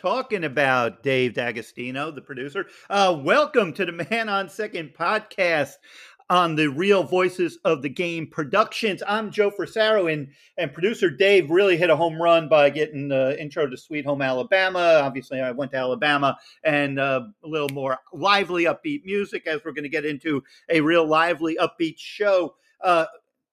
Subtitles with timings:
[0.00, 2.64] Talking about, Dave D'Agostino, the producer.
[2.88, 5.74] Uh, welcome to the Man on Second podcast
[6.30, 9.02] on the Real Voices of the Game Productions.
[9.06, 13.38] I'm Joe Frisaro, and, and producer Dave really hit a home run by getting the
[13.38, 15.02] intro to Sweet Home Alabama.
[15.04, 19.72] Obviously, I went to Alabama and uh, a little more lively, upbeat music as we're
[19.72, 22.54] going to get into a real lively, upbeat show.
[22.80, 23.04] Uh,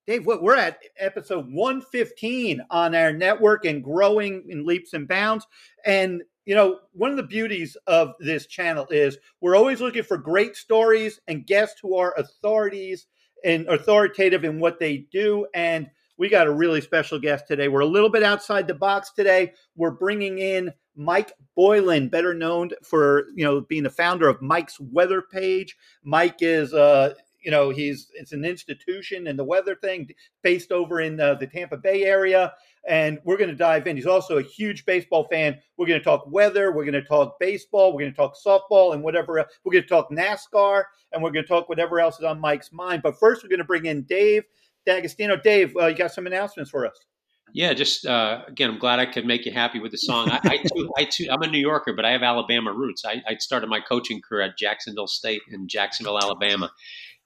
[0.06, 5.46] Dave, we're at episode 115 on our network and growing in leaps and bounds.
[5.86, 10.18] And, you know, one of the beauties of this channel is we're always looking for
[10.18, 13.06] great stories and guests who are authorities
[13.44, 15.46] and authoritative in what they do.
[15.54, 17.68] And we got a really special guest today.
[17.68, 19.52] We're a little bit outside the box today.
[19.76, 24.80] We're bringing in Mike Boylan, better known for you know being the founder of Mike's
[24.80, 25.76] Weather Page.
[26.06, 27.14] Mike is uh,
[27.44, 30.08] you know he's it's an institution in the weather thing
[30.44, 32.54] based over in the Tampa Bay area
[32.88, 36.04] and we're going to dive in he's also a huge baseball fan we're going to
[36.04, 39.50] talk weather we're going to talk baseball we're going to talk softball and whatever else.
[39.64, 42.72] we're going to talk NASCAR and we're going to talk whatever else is on Mike's
[42.72, 44.44] mind but first we're going to bring in Dave
[44.86, 47.06] D'Agostino Dave uh, you got some announcements for us
[47.54, 50.30] yeah, just uh, again, I'm glad I could make you happy with the song.
[50.30, 53.04] I, I, too, I too, I'm a New Yorker, but I have Alabama roots.
[53.06, 56.72] I, I started my coaching career at Jacksonville State in Jacksonville, Alabama,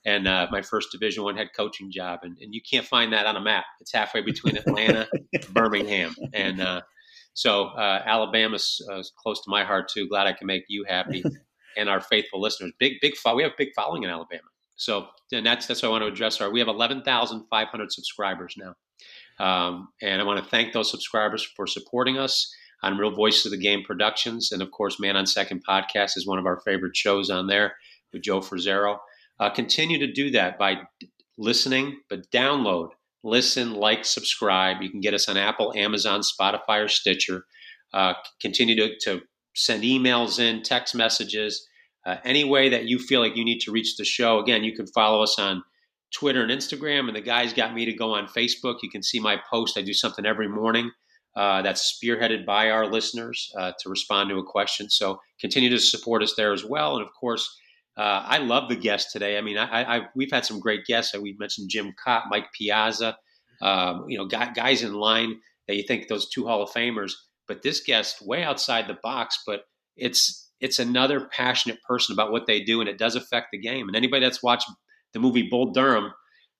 [0.05, 3.25] and uh, my first Division One head coaching job, and, and you can't find that
[3.25, 3.65] on a map.
[3.79, 5.07] It's halfway between Atlanta,
[5.51, 6.81] Birmingham, and uh,
[7.33, 10.07] so uh, Alabama's uh, close to my heart too.
[10.07, 11.23] Glad I can make you happy
[11.77, 12.71] and our faithful listeners.
[12.79, 15.89] Big big fo- we have a big following in Alabama, so and that's that's what
[15.89, 16.41] I want to address.
[16.41, 18.75] Our we have eleven thousand five hundred subscribers now,
[19.43, 23.51] um, and I want to thank those subscribers for supporting us on Real Voices of
[23.51, 26.97] the Game Productions, and of course, Man on Second podcast is one of our favorite
[26.97, 27.75] shows on there
[28.11, 28.97] with Joe Frisaro.
[29.41, 30.77] Uh, continue to do that by
[31.37, 32.91] listening, but download,
[33.23, 34.81] listen, like, subscribe.
[34.81, 37.45] You can get us on Apple, Amazon, Spotify, or Stitcher.
[37.91, 39.21] Uh, continue to, to,
[39.53, 41.67] send emails in, text messages,
[42.05, 44.39] uh, any way that you feel like you need to reach the show.
[44.39, 45.61] Again, you can follow us on
[46.13, 48.77] Twitter and Instagram, and the guys got me to go on Facebook.
[48.81, 49.77] You can see my post.
[49.77, 50.91] I do something every morning
[51.35, 54.89] uh, that's spearheaded by our listeners uh, to respond to a question.
[54.89, 56.95] So continue to support us there as well.
[56.95, 57.47] And of course,
[57.97, 59.37] uh, I love the guests today.
[59.37, 61.17] I mean, I, I, we've had some great guests.
[61.17, 63.17] We mentioned Jim Kaat, Mike Piazza,
[63.61, 67.13] um, you know, guys in line that you think those two Hall of Famers.
[67.47, 69.61] But this guest, way outside the box, but
[69.97, 73.87] it's it's another passionate person about what they do, and it does affect the game.
[73.87, 74.69] And anybody that's watched
[75.13, 76.13] the movie Bull Durham,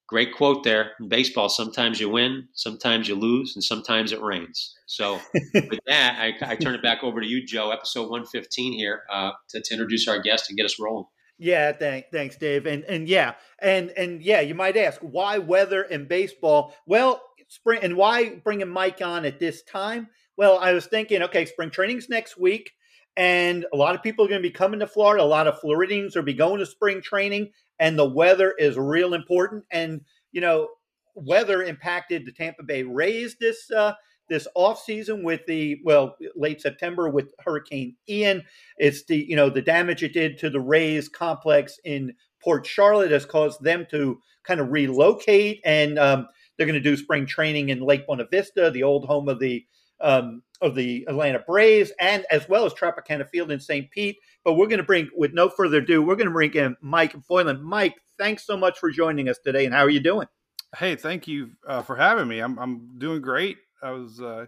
[0.08, 4.76] great quote there in baseball: sometimes you win, sometimes you lose, and sometimes it rains.
[4.86, 5.20] So
[5.54, 7.72] with that, I, I, turn it back over to you, Joe.
[7.72, 11.06] Episode one fifteen here uh, to, to introduce our guest and get us rolling.
[11.42, 12.68] Yeah, thank, thanks, Dave.
[12.68, 16.76] And and yeah, and and yeah, you might ask why weather and baseball.
[16.86, 20.08] Well, spring and why bringing Mike on at this time?
[20.38, 22.74] Well, I was thinking, okay, spring training's next week,
[23.18, 25.24] and a lot of people are going to be coming to Florida.
[25.24, 29.16] A lot of Floridians are be going to spring training, and the weather is real
[29.16, 29.64] important.
[29.72, 30.68] And you know,
[31.16, 33.94] weather impacted the Tampa Bay Rays this uh,
[34.32, 38.44] this off season with the well late September with Hurricane Ian.
[38.78, 43.12] It's the you know the damage it did to the Rays complex in Port Charlotte
[43.12, 46.28] has caused them to kind of relocate, and um,
[46.58, 49.66] they're going to do spring training in Lake Buena Vista, the old home of the
[50.00, 53.92] um, of the Atlanta Braves, and as well as Tropicana Field in St.
[53.92, 54.18] Pete.
[54.46, 57.16] But we're going to bring, with no further ado, we're going to bring in Mike
[57.28, 57.62] Boylan.
[57.62, 60.28] Mike, thanks so much for joining us today, and how are you doing?
[60.78, 62.40] Hey, thank you uh, for having me.
[62.40, 63.58] I'm I'm doing great.
[63.84, 64.46] I was uh,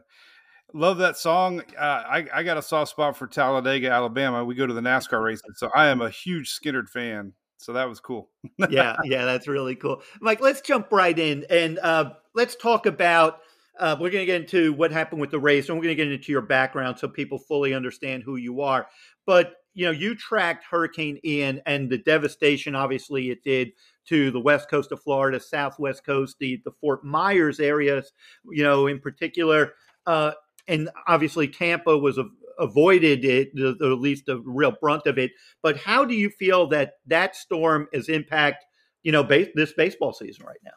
[0.73, 1.61] love that song.
[1.77, 4.43] Uh, I I got a soft spot for Talladega, Alabama.
[4.43, 7.33] We go to the NASCAR races, so I am a huge Skynyrd fan.
[7.57, 8.29] So that was cool.
[8.69, 10.01] yeah, yeah, that's really cool.
[10.19, 13.39] Mike, let's jump right in and uh, let's talk about.
[13.79, 16.03] Uh, we're going to get into what happened with the race, and we're going to
[16.03, 18.85] get into your background so people fully understand who you are.
[19.25, 23.71] But you know, you tracked Hurricane Ian and the devastation, obviously, it did
[24.05, 28.11] to the west coast of Florida, southwest coast, the, the Fort Myers areas,
[28.51, 29.73] you know, in particular.
[30.05, 30.31] Uh,
[30.67, 32.25] and obviously, Tampa was a,
[32.59, 35.31] avoided it, or at least the real brunt of it.
[35.61, 38.65] But how do you feel that that storm is impact,
[39.01, 40.71] you know, this baseball season right now?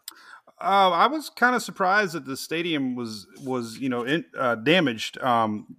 [0.58, 4.54] Uh, I was kind of surprised that the stadium was was you know in, uh,
[4.54, 5.76] damaged, um,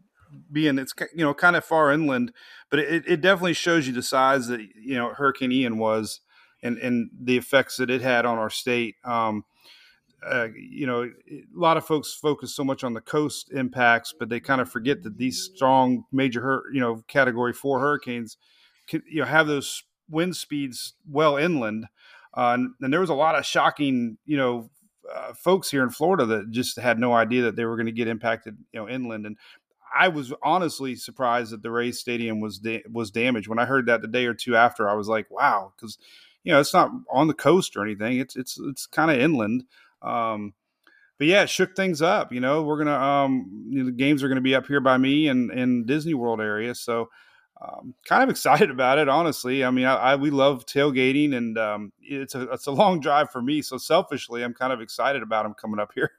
[0.52, 2.32] being it's you know kind of far inland,
[2.70, 6.22] but it, it definitely shows you the size that you know Hurricane Ian was
[6.62, 8.96] and and the effects that it had on our state.
[9.04, 9.46] Um,
[10.26, 14.30] uh, you know, a lot of folks focus so much on the coast impacts, but
[14.30, 18.38] they kind of forget that these strong major, you know, category four hurricanes,
[18.88, 21.86] can, you know, have those wind speeds well inland.
[22.36, 24.70] Uh, and, and, there was a lot of shocking, you know,
[25.14, 27.92] uh, folks here in Florida that just had no idea that they were going to
[27.92, 29.26] get impacted, you know, inland.
[29.26, 29.38] And
[29.96, 33.48] I was honestly surprised that the Rays Stadium was da- was damaged.
[33.48, 35.98] When I heard that the day or two after, I was like, "Wow," because
[36.44, 38.20] you know it's not on the coast or anything.
[38.20, 39.66] It's it's it's kind of inland.
[40.02, 40.54] Um,
[41.18, 42.32] but yeah, it shook things up.
[42.32, 44.98] You know, we're gonna um, you know, the games are gonna be up here by
[44.98, 47.10] me and in Disney World area, so
[47.62, 49.10] um, kind of excited about it.
[49.10, 53.00] Honestly, I mean, I, I we love tailgating, and um, it's a it's a long
[53.00, 53.62] drive for me.
[53.62, 56.12] So selfishly, I'm kind of excited about them coming up here.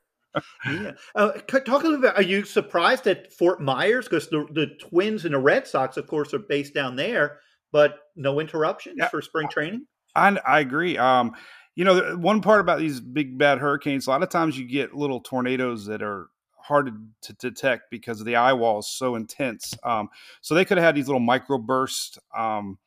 [0.67, 0.93] Yeah.
[1.15, 2.17] Uh, talk a little bit.
[2.17, 6.07] Are you surprised at Fort Myers because the the Twins and the Red Sox, of
[6.07, 7.41] course, are based down there,
[7.73, 9.09] but no interruptions yeah.
[9.09, 9.87] for spring training?
[10.15, 10.99] I, I agree.
[10.99, 11.35] Um,
[11.75, 14.95] you know, one part about these big bad hurricanes, a lot of times you get
[14.95, 16.29] little tornadoes that are
[16.61, 16.91] hard
[17.23, 19.75] to, detect because the eye wall is so intense.
[19.83, 20.09] Um,
[20.41, 22.79] so they could have had these little microbursts um,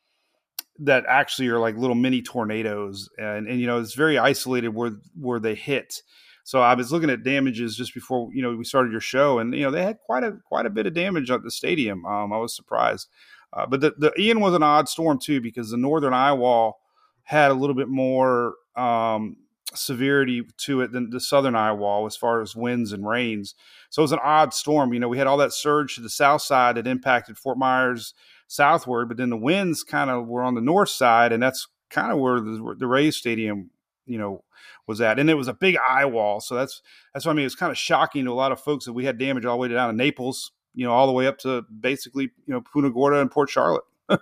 [0.78, 4.92] that actually are like little mini tornadoes, and, and you know it's very isolated where
[5.18, 6.02] where they hit.
[6.44, 9.54] So I was looking at damages just before you know we started your show, and
[9.54, 12.04] you know they had quite a quite a bit of damage at the stadium.
[12.04, 13.08] Um, I was surprised,
[13.52, 16.80] uh, but the, the Ian was an odd storm too because the northern eye wall
[17.24, 19.36] had a little bit more um,
[19.74, 23.54] severity to it than the southern eye wall as far as winds and rains.
[23.90, 24.92] So it was an odd storm.
[24.92, 28.14] You know, we had all that surge to the south side that impacted Fort Myers
[28.48, 32.12] southward, but then the winds kind of were on the north side, and that's kind
[32.12, 33.70] of where the, the Rays Stadium,
[34.06, 34.44] you know,
[34.86, 35.18] was at.
[35.18, 36.82] And it was a big eye wall, so that's
[37.12, 37.46] that's what I mean.
[37.46, 39.60] It's kind of shocking to a lot of folks that we had damage all the
[39.60, 42.90] way down to Naples, you know, all the way up to basically you know Punta
[42.90, 43.84] Gorda and Port Charlotte.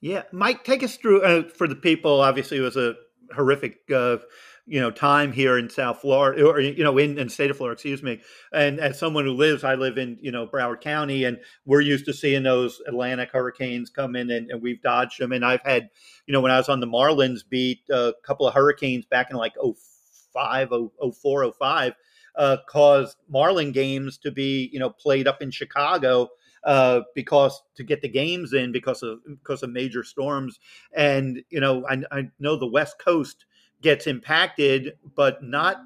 [0.00, 2.20] yeah, Mike, take us through uh, for the people.
[2.20, 2.94] Obviously, it was a
[3.34, 4.18] horrific uh,
[4.66, 7.74] you know time here in South Florida or you know in, in state of Florida,
[7.74, 8.20] excuse me.
[8.52, 12.04] And as someone who lives, I live in you know Broward County, and we're used
[12.06, 15.32] to seeing those Atlantic hurricanes come in, and, and we've dodged them.
[15.32, 15.88] And I've had
[16.26, 19.36] you know when I was on the Marlins beat, a couple of hurricanes back in
[19.36, 21.92] like 05, 04, 05,
[22.34, 26.28] uh, caused Marlin games to be you know played up in Chicago.
[26.64, 30.58] Uh, because to get the games in because of because of major storms,
[30.92, 33.44] and you know I, I know the West Coast
[33.86, 35.80] gets impacted, but not.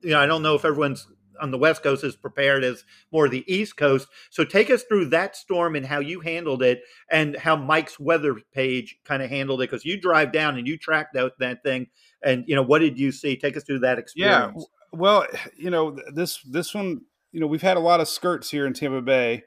[0.00, 1.06] You know, I don't know if everyone's
[1.38, 4.08] on the West Coast is prepared as more the East Coast.
[4.30, 8.36] So take us through that storm and how you handled it, and how Mike's weather
[8.54, 11.88] page kind of handled it because you drive down and you tracked out that thing.
[12.24, 13.36] And you know, what did you see?
[13.36, 14.54] Take us through that experience.
[14.56, 18.50] Yeah, well, you know, this this one, you know, we've had a lot of skirts
[18.50, 19.42] here in Tampa Bay.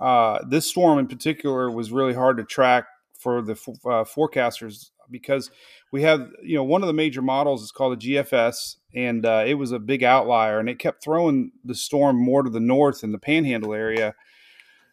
[0.00, 2.86] Uh, this storm in particular was really hard to track
[3.16, 5.50] for the uh, forecasters because
[5.92, 9.44] we have you know one of the major models is called a GFS, and uh,
[9.46, 13.02] it was a big outlier, and it kept throwing the storm more to the north
[13.02, 14.14] in the Panhandle area.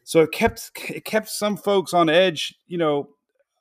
[0.03, 3.09] So it kept it kept some folks on edge, you know,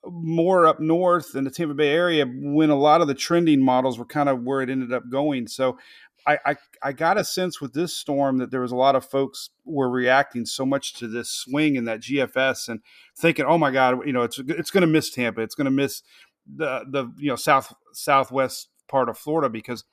[0.07, 3.99] more up north in the Tampa Bay area when a lot of the trending models
[3.99, 5.49] were kind of where it ended up going.
[5.49, 5.79] So
[6.27, 9.05] I, I, I got a sense with this storm that there was a lot of
[9.05, 12.81] folks were reacting so much to this swing in that GFS and
[13.17, 15.71] thinking, oh my God, you know, it's it's going to miss Tampa, it's going to
[15.71, 16.03] miss
[16.47, 19.85] the the you know south southwest part of Florida because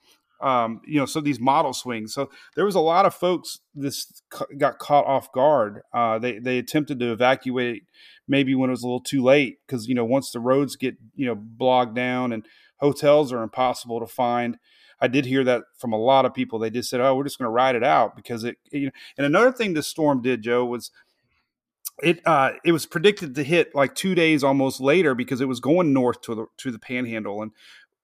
[0.42, 2.14] um, you know so these model swings.
[2.14, 4.22] So there was a lot of folks this
[4.58, 5.82] got caught off guard.
[5.94, 7.84] Uh, they they attempted to evacuate
[8.28, 10.96] maybe when it was a little too late because you know once the roads get
[11.16, 12.46] you know bogged down and
[12.78, 14.58] hotels are impossible to find.
[15.04, 16.60] I did hear that from a lot of people.
[16.60, 18.58] They just said, "Oh, we're just going to ride it out," because it.
[18.72, 20.92] You know, and another thing the storm did, Joe, was
[22.02, 25.60] it uh, it was predicted to hit like two days almost later because it was
[25.60, 27.52] going north to the to the Panhandle, and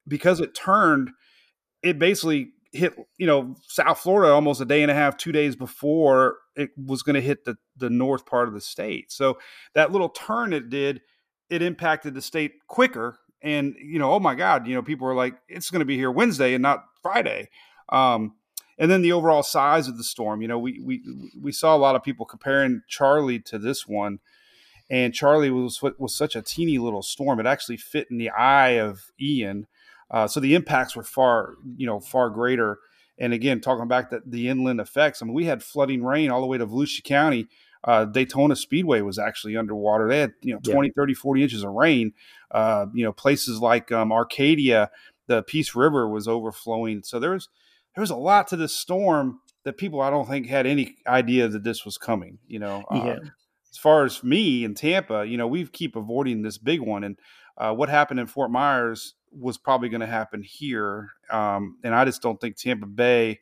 [0.08, 1.10] because it turned,
[1.84, 5.56] it basically hit you know South Florida almost a day and a half, two days
[5.56, 9.12] before it was going to hit the the north part of the state.
[9.12, 9.38] So
[9.74, 11.02] that little turn it did,
[11.50, 13.20] it impacted the state quicker.
[13.42, 15.96] And you know, oh my God, you know, people were like, it's going to be
[15.96, 17.50] here Wednesday and not Friday.
[17.90, 18.34] Um,
[18.78, 20.42] and then the overall size of the storm.
[20.42, 21.02] You know, we we
[21.40, 24.20] we saw a lot of people comparing Charley to this one,
[24.90, 27.40] and Charley was was such a teeny little storm.
[27.40, 29.68] It actually fit in the eye of Ian,
[30.12, 32.80] uh, so the impacts were far you know far greater.
[33.20, 35.22] And again, talking back that the inland effects.
[35.22, 37.48] I mean, we had flooding rain all the way to Volusia County.
[37.84, 40.08] Uh, Daytona Speedway was actually underwater.
[40.08, 40.94] They had, you know, 20, yeah.
[40.96, 42.14] 30, 40 inches of rain.
[42.52, 44.92] Uh, you know, places like um, Arcadia,
[45.28, 47.02] the Peace River was overflowing.
[47.04, 47.50] So there was,
[47.98, 51.48] there was a lot to this storm that people I don't think had any idea
[51.48, 52.38] that this was coming.
[52.46, 53.12] You know, uh, yeah.
[53.14, 53.20] uh,
[53.72, 57.18] as far as me in Tampa, you know, we keep avoiding this big one, and
[57.58, 62.06] uh, what happened in Fort Myers was probably going to happen here, um, and I
[62.06, 63.40] just don't think Tampa Bay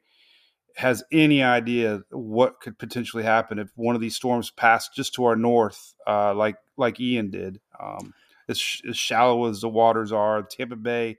[0.77, 5.25] has any idea what could potentially happen if one of these storms passed just to
[5.25, 7.59] our north, uh, like like Ian did.
[7.77, 8.13] Um,
[8.47, 11.17] as, as, shallow as the waters are, Tampa Bay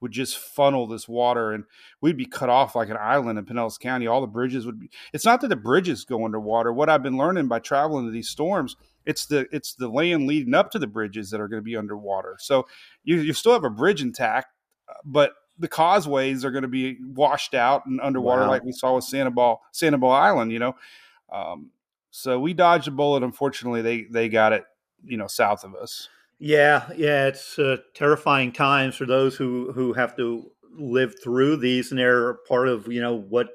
[0.00, 1.64] would just funnel this water and
[2.00, 4.06] we'd be cut off like an island in Pinellas County.
[4.06, 6.72] All the bridges would be it's not that the bridges go underwater.
[6.72, 8.76] What I've been learning by traveling to these storms,
[9.06, 11.76] it's the it's the land leading up to the bridges that are going to be
[11.76, 12.36] underwater.
[12.38, 12.66] So
[13.04, 14.48] you, you still have a bridge intact,
[15.04, 18.48] but the causeways are going to be washed out and underwater wow.
[18.48, 20.76] like we saw with Sanibel Sanibel Island, you know.
[21.32, 21.70] Um,
[22.10, 23.22] so we dodged a bullet.
[23.22, 24.64] Unfortunately, they they got it,
[25.04, 26.08] you know, south of us.
[26.38, 31.90] Yeah, yeah, it's uh, terrifying times for those who who have to live through these,
[31.90, 33.48] and they're part of you know what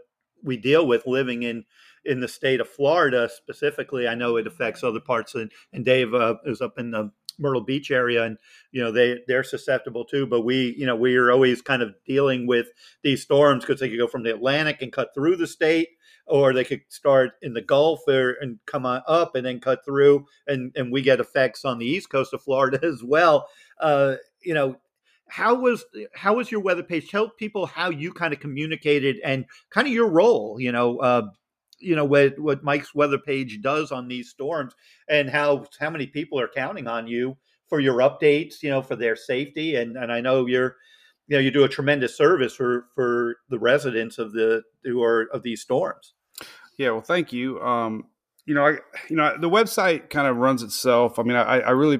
[0.44, 1.63] we deal with living in
[2.04, 4.06] in the state of Florida specifically.
[4.08, 7.63] I know it affects other parts, and and Dave uh, is up in the Myrtle
[7.63, 8.38] Beach area, and
[8.74, 10.25] you know they they're susceptible too.
[10.28, 12.68] But we you know we are always kind of dealing with
[13.02, 15.88] these storms because they could go from the Atlantic and cut through the state,
[16.25, 19.84] or they could start in the Gulf or, and come on up and then cut
[19.86, 23.48] through, and and we get effects on the east coast of Florida as well.
[23.80, 24.77] Uh, you know,
[25.27, 27.10] how was how was your weather page?
[27.10, 30.60] Tell people how you kind of communicated and kind of your role.
[30.60, 31.27] You know, uh,
[31.80, 34.74] you know what what Mike's weather page does on these storms,
[35.10, 37.38] and how how many people are counting on you
[37.68, 38.62] for your updates.
[38.62, 40.77] You know, for their safety, and and I know you're
[41.27, 45.27] you know you do a tremendous service for for the residents of the who are
[45.34, 46.13] of these storms.
[46.77, 47.62] Yeah, well, thank you.
[47.62, 48.06] Um,
[48.46, 48.72] you know, I
[49.10, 51.20] you know the website kind of runs itself.
[51.20, 52.00] I mean, I, I really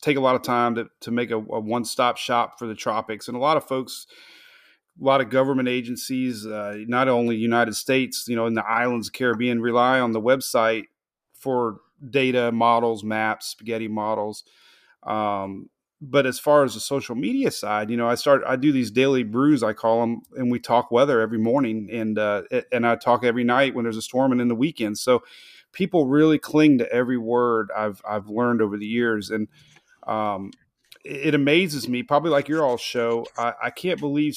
[0.00, 2.74] take a lot of time to to make a, a one stop shop for the
[2.74, 4.06] tropics, and a lot of folks.
[4.98, 9.10] A lot of government agencies, uh, not only United States, you know, in the islands,
[9.10, 10.84] Caribbean, rely on the website
[11.34, 14.42] for data models, maps, spaghetti models.
[15.02, 15.68] Um,
[16.00, 18.90] but as far as the social media side, you know, I start I do these
[18.90, 22.96] daily brews I call them, and we talk weather every morning, and uh, and I
[22.96, 24.98] talk every night when there's a storm and in the weekend.
[24.98, 25.22] So
[25.72, 29.48] people really cling to every word I've I've learned over the years, and
[30.06, 30.50] um,
[31.04, 32.02] it, it amazes me.
[32.02, 34.36] Probably like your all show, I, I can't believe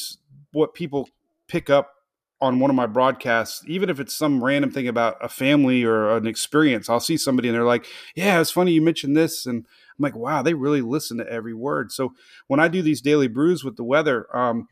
[0.52, 1.10] what people
[1.48, 1.94] pick up
[2.42, 6.16] on one of my broadcasts, even if it's some random thing about a family or
[6.16, 9.66] an experience, I'll see somebody and they're like, "Yeah, it's funny you mentioned this," and
[9.68, 12.14] I'm like, "Wow, they really listen to every word." So
[12.48, 14.68] when I do these daily brews with the weather, um,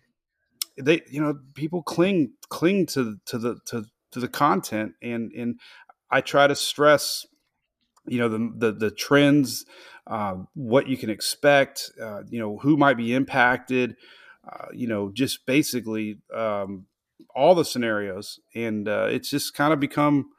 [0.78, 5.60] they, you know, people cling cling to to the to to the content, and and
[6.10, 7.26] I try to stress,
[8.06, 9.66] you know, the the, the trends,
[10.08, 13.96] uh, what you can expect, uh, you know, who might be impacted.
[14.48, 16.86] Uh, you know, just basically um,
[17.36, 20.30] all the scenarios, and uh, it's just kind of become,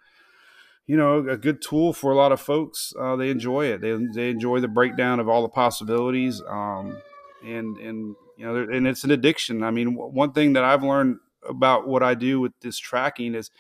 [0.87, 2.93] you know, a good tool for a lot of folks.
[2.99, 3.81] Uh, they enjoy it.
[3.81, 7.01] They they enjoy the breakdown of all the possibilities, um,
[7.45, 9.63] and and you know, and it's an addiction.
[9.63, 11.19] I mean, one thing that I've learned
[11.49, 13.51] about what I do with this tracking is.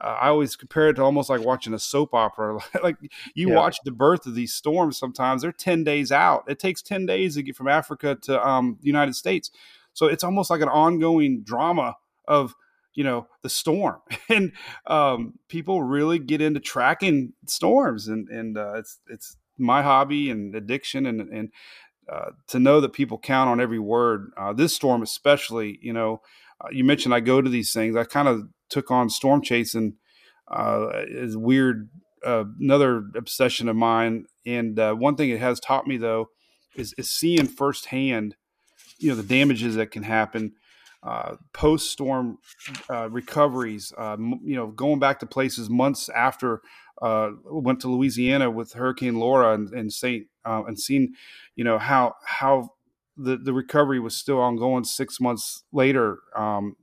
[0.00, 2.58] Uh, I always compare it to almost like watching a soap opera.
[2.82, 2.96] like
[3.34, 3.54] you yeah.
[3.54, 4.98] watch the birth of these storms.
[4.98, 6.44] Sometimes they're ten days out.
[6.48, 9.50] It takes ten days to get from Africa to um, the United States.
[9.92, 12.54] So it's almost like an ongoing drama of
[12.94, 14.00] you know the storm.
[14.28, 14.52] And
[14.86, 20.54] um, people really get into tracking storms and and uh, it's it's my hobby and
[20.54, 21.50] addiction and and
[22.10, 26.20] uh, to know that people count on every word uh, this storm especially you know
[26.60, 29.94] uh, you mentioned i go to these things i kind of took on storm chasing
[30.48, 31.88] uh, is weird
[32.26, 34.26] uh, another obsession of mine.
[34.44, 36.30] And one thing it has taught me though
[36.74, 38.34] is, is seeing firsthand
[38.98, 40.52] you know the damages that can happen
[41.02, 42.38] uh, post storm
[42.88, 46.62] uh, recoveries, uh, you know, going back to places months after
[47.00, 51.14] uh, went to Louisiana with Hurricane Laura and, and Saint uh, and seen,
[51.56, 52.70] you know, how how
[53.16, 56.76] the, the recovery was still ongoing six months later um,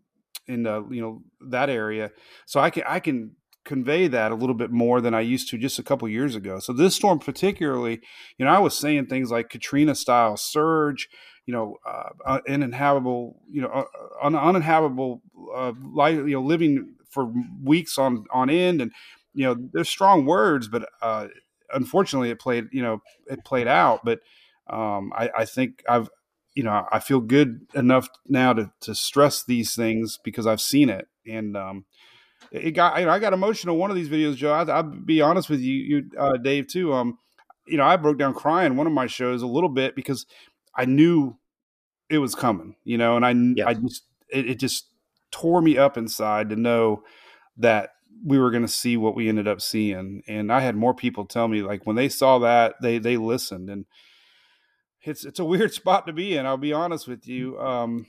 [0.48, 2.12] in the, you know that area.
[2.46, 5.58] So I can I can convey that a little bit more than I used to
[5.58, 6.60] just a couple years ago.
[6.60, 8.00] So this storm particularly,
[8.38, 11.08] you know, I was saying things like Katrina style surge,
[11.50, 13.86] you know, uh, uninhabitable, you know, uh,
[14.22, 15.20] un- uninhabitable,
[15.56, 18.92] uh, life, you know, living for weeks on on end, and
[19.34, 21.26] you know, there's strong words, but uh,
[21.74, 24.06] unfortunately, it played, you know, it played out.
[24.06, 24.20] But
[24.70, 26.08] um, I, I think I've,
[26.54, 30.90] you know, I feel good enough now to to stress these things because I've seen
[30.90, 31.86] it, and um,
[32.52, 33.76] it got, you know, I got emotional.
[33.76, 34.54] One of these videos, Joe.
[34.54, 36.94] I, will be honest with you, you, uh, Dave, too.
[36.94, 37.18] Um,
[37.66, 40.28] you know, I broke down crying one of my shows a little bit because
[40.80, 41.36] I knew
[42.10, 43.68] it was coming, you know, and I, yes.
[43.68, 44.86] I just, it, it, just
[45.30, 47.04] tore me up inside to know
[47.58, 47.90] that
[48.26, 50.24] we were going to see what we ended up seeing.
[50.26, 53.70] And I had more people tell me like when they saw that they, they listened
[53.70, 53.86] and
[55.02, 56.46] it's, it's a weird spot to be in.
[56.46, 57.60] I'll be honest with you.
[57.60, 58.08] Um,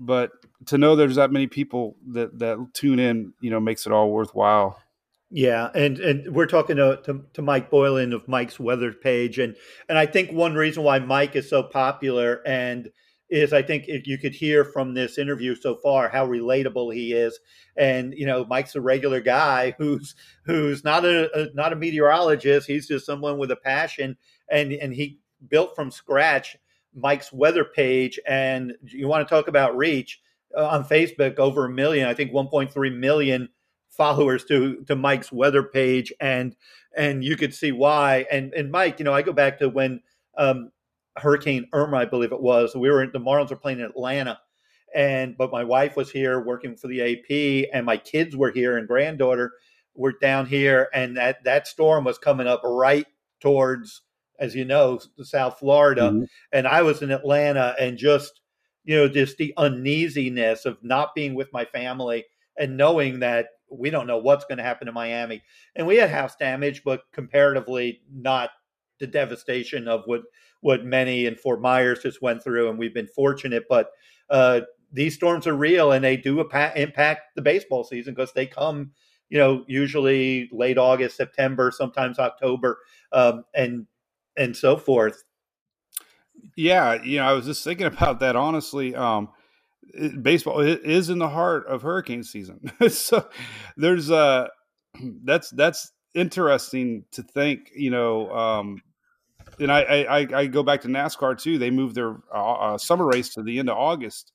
[0.00, 0.32] but
[0.66, 4.10] to know there's that many people that, that tune in, you know, makes it all
[4.10, 4.82] worthwhile.
[5.30, 9.56] Yeah, and and we're talking to, to, to Mike Boylan of Mike's Weather Page, and
[9.88, 12.90] and I think one reason why Mike is so popular and
[13.28, 17.12] is I think if you could hear from this interview so far how relatable he
[17.12, 17.38] is,
[17.76, 22.66] and you know Mike's a regular guy who's who's not a, a not a meteorologist.
[22.66, 24.16] He's just someone with a passion,
[24.50, 25.18] and and he
[25.48, 26.56] built from scratch
[26.94, 28.18] Mike's weather page.
[28.26, 30.22] And you want to talk about reach
[30.56, 31.38] uh, on Facebook?
[31.38, 33.50] Over a million, I think 1.3 million
[33.90, 36.56] followers to to Mike's weather page, and
[36.96, 38.26] and you could see why.
[38.30, 40.00] And and Mike, you know, I go back to when.
[40.36, 40.70] Um,
[41.16, 42.76] Hurricane Irma, I believe it was.
[42.76, 44.38] We were in, the Marlins were playing in Atlanta,
[44.94, 48.78] and but my wife was here working for the AP, and my kids were here
[48.78, 49.52] and granddaughter
[49.94, 53.06] were down here, and that that storm was coming up right
[53.40, 54.02] towards,
[54.38, 56.24] as you know, South Florida, mm-hmm.
[56.52, 58.40] and I was in Atlanta, and just
[58.84, 62.24] you know, just the uneasiness of not being with my family
[62.56, 65.42] and knowing that we don't know what's going to happen in Miami,
[65.76, 68.50] and we had house damage, but comparatively not
[68.98, 70.22] the devastation of what
[70.60, 73.64] what many in Fort Myers just went through, and we've been fortunate.
[73.68, 73.90] But
[74.28, 78.92] uh, these storms are real, and they do impact the baseball season because they come,
[79.28, 82.78] you know, usually late August, September, sometimes October,
[83.12, 83.86] um, and
[84.36, 85.24] and so forth.
[86.56, 88.36] Yeah, you know, I was just thinking about that.
[88.36, 89.28] Honestly, um,
[90.22, 93.28] baseball is in the heart of hurricane season, so
[93.76, 94.48] there's uh
[95.24, 97.70] that's that's interesting to think.
[97.74, 98.82] You know, um,
[99.60, 101.58] and I, I, I go back to NASCAR too.
[101.58, 104.32] They moved their uh, uh, summer race to the end of August,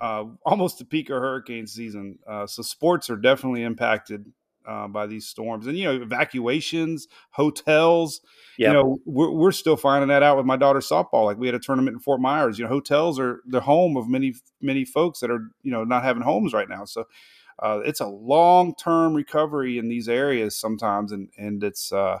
[0.00, 2.18] uh, almost the peak of hurricane season.
[2.26, 4.26] Uh, so sports are definitely impacted
[4.66, 8.20] uh, by these storms, and you know evacuations, hotels.
[8.58, 8.68] Yep.
[8.68, 11.24] You know we're we're still finding that out with my daughter's softball.
[11.24, 12.58] Like we had a tournament in Fort Myers.
[12.58, 16.02] You know hotels are the home of many many folks that are you know not
[16.02, 16.84] having homes right now.
[16.84, 17.04] So.
[17.56, 22.18] Uh, it's a long term recovery in these areas sometimes, and and it's uh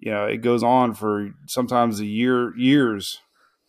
[0.00, 3.20] you know, it goes on for sometimes a year, years.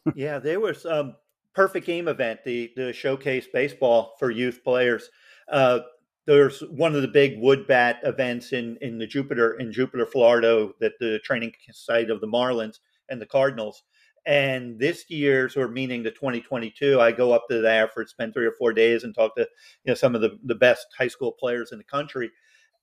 [0.15, 1.15] yeah, there was um,
[1.53, 5.09] perfect game event, the the showcase baseball for youth players.
[5.51, 5.79] Uh,
[6.27, 10.69] there's one of the big wood bat events in in the Jupiter in Jupiter, Florida,
[10.79, 12.79] that the training site of the Marlins
[13.09, 13.83] and the Cardinals.
[14.27, 18.45] And this year's, or meaning the 2022, I go up to there for spend three
[18.45, 21.31] or four days and talk to you know some of the the best high school
[21.31, 22.31] players in the country.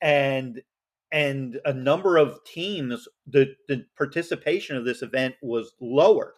[0.00, 0.60] And
[1.12, 6.34] and a number of teams the, the participation of this event was lower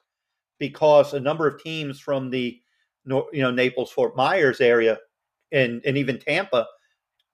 [0.59, 2.61] because a number of teams from the
[3.07, 4.99] you know Naples Fort Myers area
[5.51, 6.67] and and even Tampa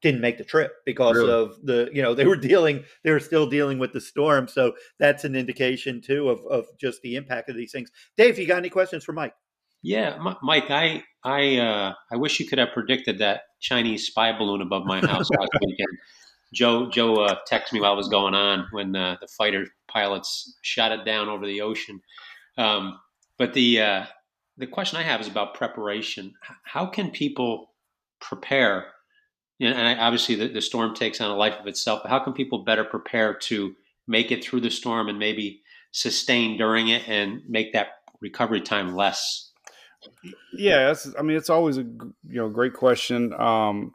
[0.03, 1.33] didn't make the trip because really?
[1.33, 4.73] of the you know they were dealing they were still dealing with the storm so
[4.99, 8.59] that's an indication too of of just the impact of these things dave you got
[8.59, 9.35] any questions for mike
[9.83, 14.61] yeah mike i i uh i wish you could have predicted that chinese spy balloon
[14.61, 15.99] above my house last weekend
[16.55, 20.57] Joe Joe uh, texted me while it was going on when uh, the fighter pilots
[20.63, 22.01] shot it down over the ocean.
[22.57, 22.99] Um,
[23.39, 24.07] but the uh,
[24.57, 26.35] the question I have is about preparation.
[26.65, 27.73] How can people
[28.21, 28.87] prepare?
[29.59, 32.01] Know, and obviously the, the storm takes on a life of itself.
[32.03, 33.75] But how can people better prepare to
[34.07, 37.89] make it through the storm and maybe sustain during it and make that
[38.21, 39.51] recovery time less?
[40.53, 43.33] Yeah, I mean, it's always a you know great question.
[43.33, 43.95] Um,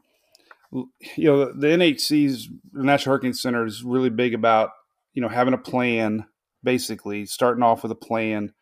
[0.71, 4.71] you know, the NHC's the National Hurricane Center is really big about
[5.13, 6.25] you know having a plan,
[6.63, 8.53] basically starting off with a plan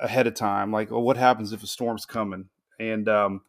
[0.00, 0.72] ahead of time.
[0.72, 2.48] Like, well, what happens if a storm's coming?
[2.78, 3.42] And um,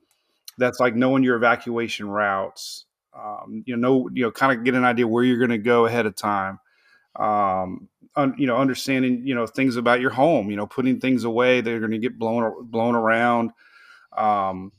[0.61, 2.85] that's like knowing your evacuation routes.
[3.13, 5.57] Um, you know, know, you know, kind of get an idea where you're going to
[5.57, 6.59] go ahead of time.
[7.15, 10.49] Um, un, you know, understanding you know things about your home.
[10.49, 13.51] You know, putting things away that are going to get blown blown around.
[14.15, 14.71] Um,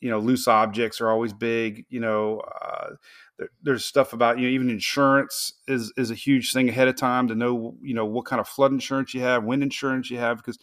[0.00, 1.86] you know, loose objects are always big.
[1.88, 2.90] You know, uh,
[3.38, 6.96] there, there's stuff about you know even insurance is is a huge thing ahead of
[6.96, 10.18] time to know you know what kind of flood insurance you have, wind insurance you
[10.18, 10.58] have, because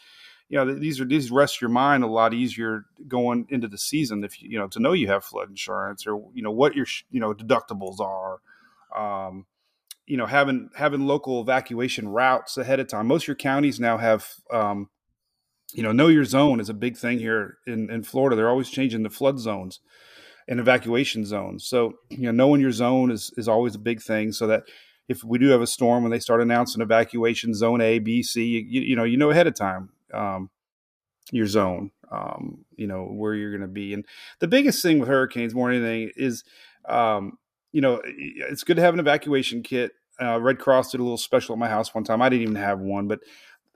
[0.49, 4.23] you know these are these rest your mind a lot easier going into the season
[4.23, 6.87] if you you know to know you have flood insurance or you know what your
[7.11, 8.39] you know deductibles are.
[8.95, 9.45] Um,
[10.07, 13.05] you know, having having local evacuation routes ahead of time.
[13.05, 14.89] Most of your counties now have um,
[15.73, 18.35] you know, know your zone is a big thing here in, in Florida.
[18.35, 19.79] They're always changing the flood zones
[20.47, 21.65] and evacuation zones.
[21.67, 24.63] So, you know, knowing your zone is, is always a big thing so that
[25.07, 28.65] if we do have a storm, when they start announcing evacuation zone A, B, C,
[28.67, 30.49] you, you know, you know ahead of time um,
[31.31, 33.93] your zone, um, you know, where you're going to be.
[33.93, 34.05] And
[34.39, 36.43] the biggest thing with hurricanes more than anything is,
[36.87, 37.37] um,
[37.71, 39.91] you know, it's good to have an evacuation kit.
[40.21, 42.21] Uh, Red Cross did a little special at my house one time.
[42.21, 43.19] I didn't even have one, but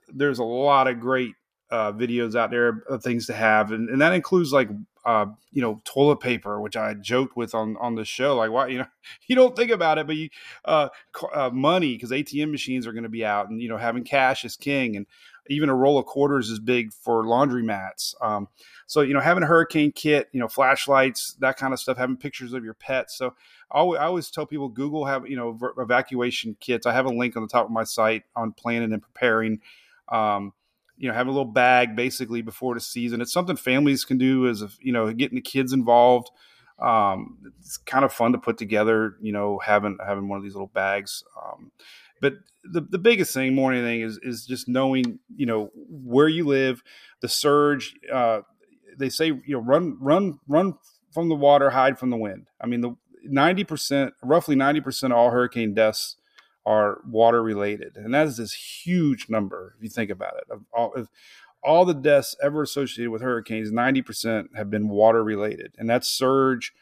[0.08, 1.34] there's a lot of great
[1.70, 4.68] uh, videos out there of things to have, and, and that includes like
[5.04, 8.36] uh, you know, toilet paper, which I joked with on on the show.
[8.36, 8.86] Like, why, you know,
[9.26, 10.30] you don't think about it, but you,
[10.64, 10.88] uh,
[11.34, 14.44] uh money because ATM machines are going to be out, and you know, having cash
[14.44, 15.06] is king, and
[15.48, 18.14] even a roll of quarters is big for laundry mats.
[18.20, 18.48] Um,
[18.86, 22.16] so you know, having a hurricane kit, you know, flashlights, that kind of stuff, having
[22.16, 23.16] pictures of your pets.
[23.16, 23.34] So
[23.70, 26.86] I always, I always tell people Google have you know evacuation kits.
[26.86, 29.60] I have a link on the top of my site on planning and preparing.
[30.08, 30.52] Um,
[30.96, 33.20] you know, have a little bag basically before the season.
[33.20, 36.30] It's something families can do as you know, getting the kids involved.
[36.78, 39.16] Um, it's kind of fun to put together.
[39.20, 41.24] You know, having having one of these little bags.
[41.42, 41.72] Um,
[42.20, 46.28] but the, the biggest thing more than anything is is just knowing you know where
[46.28, 46.82] you live
[47.20, 48.40] the surge uh,
[48.96, 50.74] they say you know run run run
[51.12, 52.48] from the water hide from the wind.
[52.60, 52.96] I mean the
[53.26, 56.16] 90% roughly 90% of all hurricane deaths
[56.66, 60.44] are water related and that is this huge number if you think about it.
[60.50, 61.08] Of all, of
[61.62, 66.72] all the deaths ever associated with hurricanes 90% have been water related and that's surge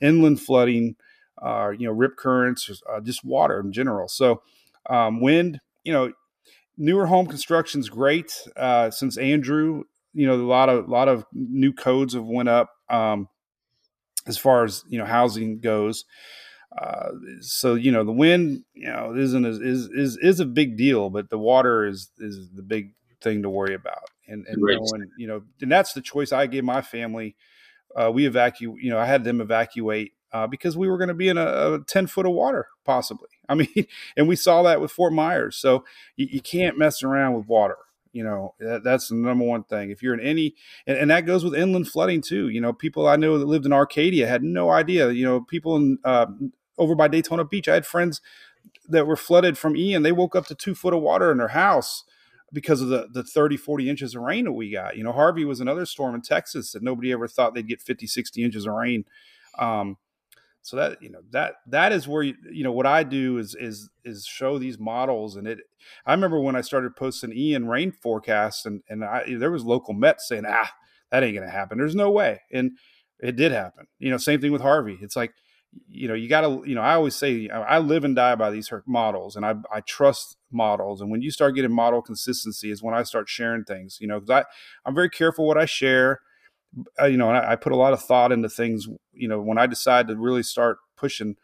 [0.00, 0.96] inland flooding
[1.40, 4.08] uh, you know rip currents uh, just water in general.
[4.08, 4.42] So
[4.88, 6.12] um, wind, you know,
[6.76, 9.84] newer home construction is great uh, since Andrew.
[10.14, 13.28] You know, a lot of a lot of new codes have went up um,
[14.26, 16.04] as far as you know housing goes.
[16.80, 21.10] Uh, so you know the wind, you know, isn't is is is a big deal,
[21.10, 24.10] but the water is is the big thing to worry about.
[24.26, 27.36] And and knowing, you know, and that's the choice I gave my family.
[27.94, 31.14] Uh, we evacuate, you know, I had them evacuate uh, because we were going to
[31.14, 33.28] be in a, a, 10 foot of water, possibly.
[33.48, 35.56] I mean, and we saw that with Fort Myers.
[35.56, 35.84] So
[36.16, 37.76] you, you can't mess around with water.
[38.12, 39.90] You know, that, that's the number one thing.
[39.90, 40.54] If you're in any,
[40.86, 42.48] and, and, that goes with inland flooding too.
[42.48, 45.10] You know, people I know that lived in Arcadia had no idea.
[45.10, 46.26] You know, people in uh,
[46.76, 48.20] over by Daytona Beach, I had friends
[48.86, 50.02] that were flooded from Ian.
[50.02, 52.04] They woke up to two foot of water in their house
[52.52, 54.96] because of the, the 30, 40 inches of rain that we got.
[54.96, 58.06] You know, Harvey was another storm in Texas that nobody ever thought they'd get 50,
[58.06, 59.04] 60 inches of rain.
[59.58, 59.96] Um,
[60.62, 63.54] so that you know that that is where you, you know what I do is
[63.56, 65.58] is is show these models and it
[66.06, 69.92] I remember when I started posting Ian rain forecasts and and I there was local
[69.92, 70.70] Mets saying ah
[71.10, 71.78] that ain't gonna happen.
[71.78, 72.40] There's no way.
[72.52, 72.72] And
[73.18, 73.86] it did happen.
[73.98, 74.98] You know same thing with Harvey.
[75.02, 75.34] It's like
[75.88, 78.50] you know you got to you know I always say I live and die by
[78.50, 81.00] these models and I I trust models.
[81.00, 84.20] And when you start getting model consistency is when I start sharing things you know
[84.20, 84.44] because I
[84.86, 86.20] I'm very careful what I share
[87.04, 88.88] you know, I, I, put a lot of thought into things.
[89.12, 91.36] You know, when I decided to really start pushing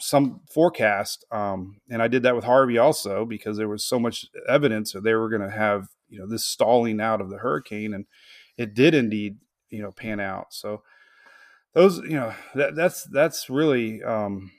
[0.00, 4.26] some forecast, um, and I did that with Harvey also because there was so much
[4.48, 7.94] evidence that they were going to have you know this stalling out of the hurricane,
[7.94, 8.06] and
[8.56, 9.38] it did indeed
[9.70, 10.52] you know pan out.
[10.54, 10.82] So
[11.74, 14.52] those you know that that's that's really um,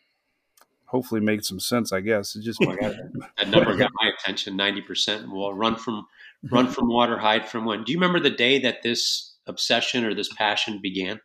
[0.85, 1.91] hopefully made some sense.
[1.91, 4.55] I guess it just that number got my attention.
[4.55, 6.07] Ninety percent will run from
[6.51, 7.85] run from water, hide from wind.
[7.85, 11.19] Do you remember the day that this obsession or this passion began?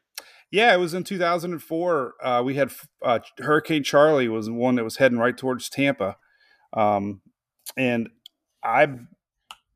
[0.50, 2.14] Yeah, it was in 2004.
[2.22, 2.70] Uh, we had
[3.02, 6.16] uh, Hurricane Charley was one that was heading right towards Tampa,
[6.72, 7.20] um,
[7.76, 8.08] and
[8.64, 8.88] I,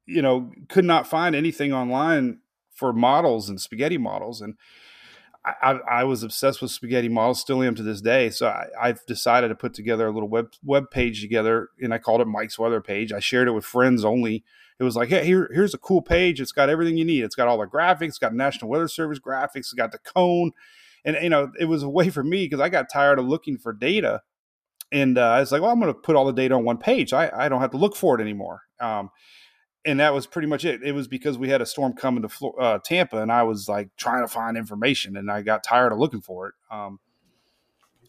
[0.07, 2.39] you know, could not find anything online
[2.75, 4.55] for models and spaghetti models, and
[5.45, 8.31] I, I, was obsessed with spaghetti models, still am to this day.
[8.31, 11.99] So I, have decided to put together a little web web page together, and I
[11.99, 13.13] called it Mike's Weather Page.
[13.13, 14.45] I shared it with friends only
[14.83, 16.41] it was like, hey, here, here's a cool page.
[16.41, 17.23] It's got everything you need.
[17.23, 20.51] It's got all the graphics, it's got National Weather Service graphics, it's got the cone.
[21.05, 23.59] And, you know, it was a way for me because I got tired of looking
[23.59, 24.23] for data.
[24.91, 26.79] And uh, I was like, well, I'm going to put all the data on one
[26.79, 27.13] page.
[27.13, 28.63] I, I don't have to look for it anymore.
[28.81, 29.11] Um,
[29.85, 30.83] and that was pretty much it.
[30.83, 33.89] It was because we had a storm coming to uh, Tampa, and I was like
[33.97, 36.55] trying to find information, and I got tired of looking for it.
[36.71, 37.01] Um,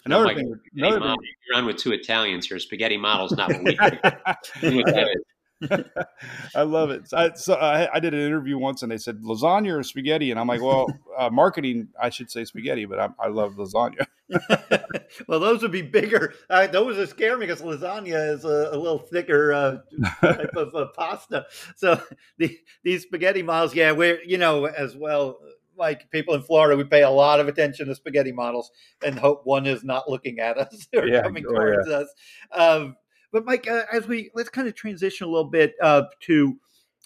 [0.05, 1.15] another like thing, another thing,
[1.47, 2.59] you're on with two Italians here.
[2.59, 4.83] Spaghetti models, not what we.
[6.55, 7.03] I love it.
[7.13, 10.39] I, so I, I, did an interview once, and they said lasagna or spaghetti, and
[10.39, 14.05] I'm like, well, uh, marketing, I should say spaghetti, but I, I love lasagna.
[15.27, 16.33] well, those would be bigger.
[16.49, 19.77] Uh, those would scare me because lasagna is a, a little thicker uh,
[20.21, 21.45] type of uh, pasta.
[21.75, 22.01] So
[22.37, 25.39] the, these spaghetti models, yeah, we're you know as well.
[25.75, 28.69] Like people in Florida, we pay a lot of attention to spaghetti models
[29.03, 31.95] and hope one is not looking at us or yeah, coming oh, towards yeah.
[31.95, 32.13] us.
[32.51, 32.95] Um,
[33.33, 36.57] but Mike, uh, as we let's kind of transition a little bit uh, to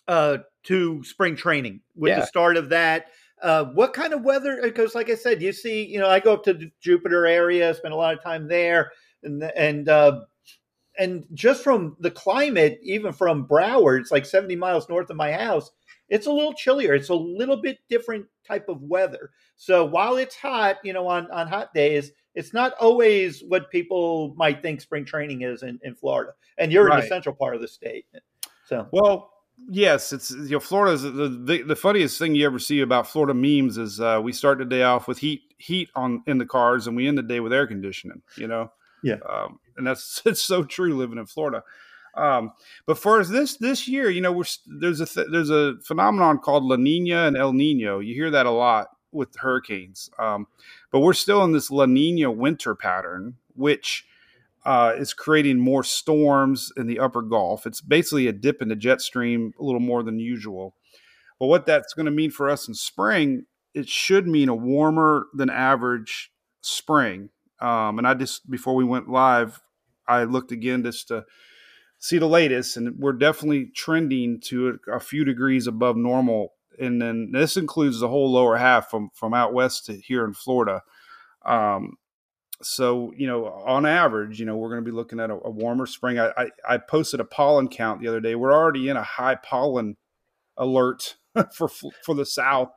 [0.07, 2.19] uh, to spring training with yeah.
[2.19, 3.07] the start of that.
[3.41, 4.59] Uh, what kind of weather?
[4.61, 7.73] Because, like I said, you see, you know, I go up to the Jupiter area,
[7.73, 8.91] spend a lot of time there,
[9.23, 10.21] and and uh,
[10.99, 15.31] and just from the climate, even from Broward, it's like seventy miles north of my
[15.31, 15.71] house.
[16.09, 16.93] It's a little chillier.
[16.93, 19.31] It's a little bit different type of weather.
[19.55, 24.35] So while it's hot, you know, on on hot days, it's not always what people
[24.37, 26.33] might think spring training is in, in Florida.
[26.59, 26.99] And you're right.
[26.99, 28.05] in the central part of the state.
[28.65, 29.31] So well,
[29.69, 33.33] Yes, it's you know Florida's the, the, the funniest thing you ever see about Florida
[33.33, 36.85] memes is uh, we start the day off with heat heat on in the cars
[36.85, 38.21] and we end the day with air conditioning.
[38.37, 38.71] You know,
[39.01, 41.63] yeah, um, and that's it's so true living in Florida.
[42.13, 42.51] Um,
[42.85, 46.63] but for this this year, you know, we're there's a th- there's a phenomenon called
[46.63, 47.97] La Nina and El Nino.
[47.97, 50.47] You hear that a lot with hurricanes, um,
[50.91, 54.05] but we're still in this La Nina winter pattern, which
[54.65, 57.65] uh, is creating more storms in the upper Gulf.
[57.65, 60.75] It's basically a dip in the jet stream, a little more than usual.
[61.39, 65.27] But what that's going to mean for us in spring, it should mean a warmer
[65.33, 67.29] than average spring.
[67.61, 69.61] Um, and I just before we went live,
[70.07, 71.25] I looked again just to
[71.99, 76.53] see the latest, and we're definitely trending to a, a few degrees above normal.
[76.79, 80.33] And then this includes the whole lower half from from out west to here in
[80.33, 80.81] Florida.
[81.45, 81.97] Um,
[82.61, 85.49] so you know on average you know we're going to be looking at a, a
[85.49, 86.19] warmer spring.
[86.19, 88.35] I, I, I posted a pollen count the other day.
[88.35, 89.97] We're already in a high pollen
[90.57, 91.17] alert
[91.53, 92.71] for for the south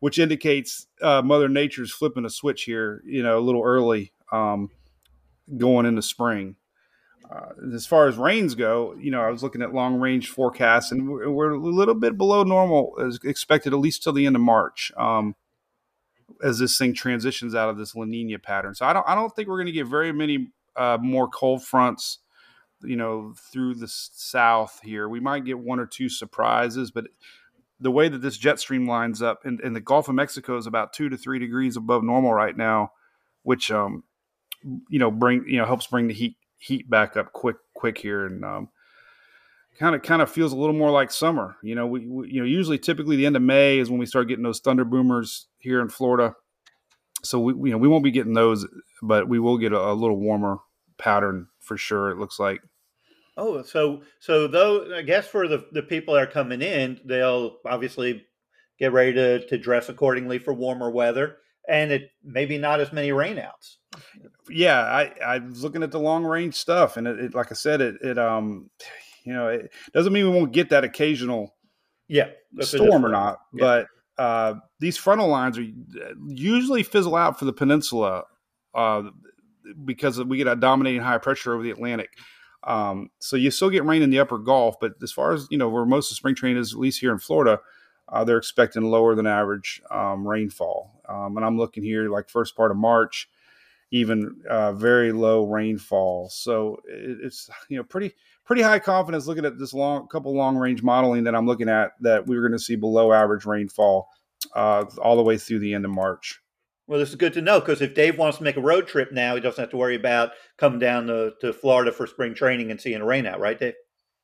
[0.00, 4.70] which indicates uh, mother nature's flipping a switch here you know a little early um,
[5.56, 6.56] going into spring
[7.30, 10.92] uh, as far as rains go you know i was looking at long range forecasts
[10.92, 14.42] and we're, a little bit below normal as expected at least till the end of
[14.42, 15.34] march um,
[16.42, 18.74] as this thing transitions out of this La Nina pattern.
[18.74, 21.64] So I don't I don't think we're going to get very many uh, more cold
[21.64, 22.18] fronts,
[22.82, 25.08] you know, through the south here.
[25.08, 27.06] We might get one or two surprises, but
[27.78, 30.66] the way that this jet stream lines up and, and the Gulf of Mexico is
[30.66, 32.92] about two to three degrees above normal right now,
[33.42, 34.04] which um
[34.88, 38.26] you know bring you know helps bring the heat heat back up quick quick here
[38.26, 38.68] and um
[39.78, 41.56] kind of kind of feels a little more like summer.
[41.62, 44.06] You know, we, we, you know usually typically the end of May is when we
[44.06, 46.34] start getting those thunder boomers here in Florida.
[47.22, 48.66] So we you know we won't be getting those,
[49.02, 50.58] but we will get a, a little warmer
[50.98, 52.10] pattern for sure.
[52.10, 52.60] It looks like.
[53.36, 57.58] Oh, so so though I guess for the the people that are coming in, they'll
[57.66, 58.24] obviously
[58.78, 61.36] get ready to to dress accordingly for warmer weather,
[61.68, 63.76] and it maybe not as many rainouts.
[64.48, 67.54] Yeah, I I was looking at the long range stuff, and it, it like I
[67.54, 68.70] said, it it um
[69.24, 71.54] you know, it doesn't mean we won't get that occasional
[72.08, 72.28] yeah
[72.60, 73.60] storm or not, yeah.
[73.60, 73.86] but
[74.18, 75.66] uh, these frontal lines are
[76.28, 78.24] usually fizzle out for the peninsula
[78.74, 79.02] uh,
[79.84, 82.10] because we get a dominating high pressure over the Atlantic.
[82.64, 85.58] Um, so you still get rain in the upper Gulf, but as far as you
[85.58, 87.60] know, where most of spring train is, at least here in Florida,
[88.08, 91.02] uh, they're expecting lower than average um, rainfall.
[91.08, 93.28] Um, and I'm looking here like first part of March,
[93.90, 96.28] even uh, very low rainfall.
[96.28, 100.56] So it, it's you know pretty pretty high confidence looking at this long couple long
[100.56, 104.08] range modeling that I'm looking at that we are going to see below average rainfall
[104.54, 106.40] uh, all the way through the end of March.
[106.88, 109.10] Well, this is good to know because if Dave wants to make a road trip
[109.10, 112.70] now, he doesn't have to worry about coming down to, to Florida for spring training
[112.70, 113.74] and seeing a rain out, right, Dave?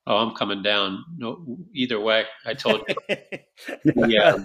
[0.06, 1.04] Oh, I'm coming down.
[1.16, 2.24] No, either way.
[2.44, 3.16] I told you.
[4.08, 4.36] yeah,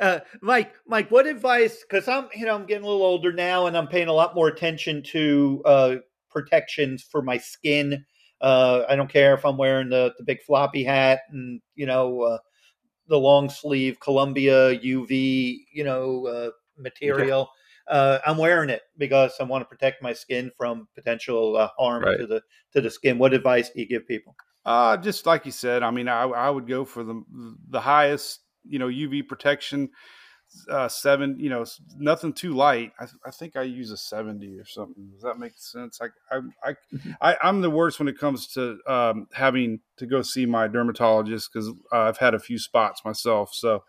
[0.00, 0.74] uh, Mike.
[0.86, 1.82] Mike, what advice?
[1.82, 4.34] Because I'm, you know, I'm getting a little older now, and I'm paying a lot
[4.34, 5.94] more attention to uh,
[6.30, 8.04] protections for my skin
[8.40, 12.22] uh, I don't care if I'm wearing the, the big floppy hat and, you know,
[12.22, 12.38] uh,
[13.08, 17.48] the long sleeve Columbia UV, you know, uh, material.
[17.88, 22.02] Uh, I'm wearing it because I want to protect my skin from potential uh, harm
[22.02, 22.18] right.
[22.18, 23.16] to the to the skin.
[23.16, 24.34] What advice do you give people?
[24.66, 27.22] Uh, just like you said, I mean, I, I would go for the
[27.70, 29.90] the highest, you know, UV protection
[30.70, 31.64] uh, seven, you know,
[31.98, 32.92] nothing too light.
[32.98, 35.08] I, I, think I use a 70 or something.
[35.12, 36.00] Does that make sense?
[36.00, 37.10] I, I, I, mm-hmm.
[37.20, 41.50] I am the worst when it comes to um, having to go see my dermatologist
[41.52, 43.54] because uh, I've had a few spots myself.
[43.54, 43.84] So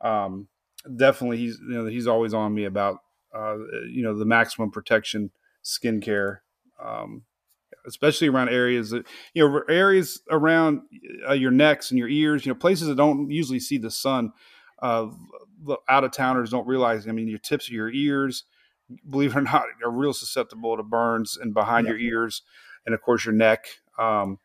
[0.00, 0.48] um,
[0.96, 2.98] definitely he's, you know, he's always on me about,
[3.34, 3.56] uh,
[3.88, 5.30] you know, the maximum protection
[5.64, 6.38] skincare.
[6.82, 7.22] Um,
[7.86, 10.80] especially around areas that you know areas around
[11.28, 14.32] uh, your necks and your ears you know places that don't usually see the sun
[14.80, 15.08] uh,
[15.64, 17.08] the out of towners don't realize.
[17.08, 18.44] I mean, your tips of your ears,
[19.08, 21.94] believe it or not, are real susceptible to burns and behind yeah.
[21.94, 22.42] your ears,
[22.86, 23.66] and of course your neck.
[23.98, 24.38] Um,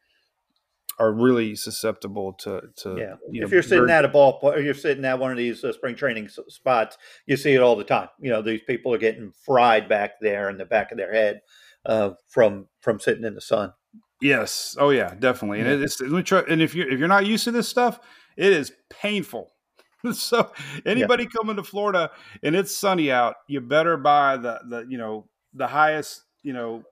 [1.00, 3.16] are really susceptible to to yeah.
[3.32, 5.64] You know, if you're sitting at a ball, or you're sitting at one of these
[5.64, 8.10] uh, spring training spots, you see it all the time.
[8.20, 11.42] You know, these people are getting fried back there in the back of their head
[11.86, 13.74] uh, from from sitting in the sun.
[14.22, 14.78] Yes.
[14.80, 15.60] Oh yeah, definitely.
[15.60, 15.72] Yeah.
[15.72, 18.00] And it's and if you if you're not used to this stuff,
[18.38, 19.52] it is painful.
[20.14, 20.52] so
[20.86, 21.30] anybody yeah.
[21.30, 25.68] coming to Florida and it's sunny out, you better buy the the you know the
[25.68, 26.84] highest you know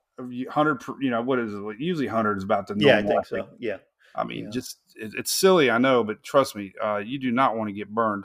[0.50, 3.48] hundred you know what is it usually hundred is about the yeah I think so
[3.58, 3.78] yeah
[4.14, 4.50] I mean yeah.
[4.50, 7.74] just it, it's silly I know but trust me uh, you do not want to
[7.74, 8.24] get burned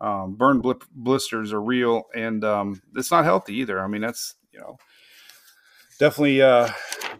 [0.00, 4.34] um, burn bl- blisters are real and um, it's not healthy either I mean that's
[4.52, 4.76] you know
[6.02, 6.68] definitely uh,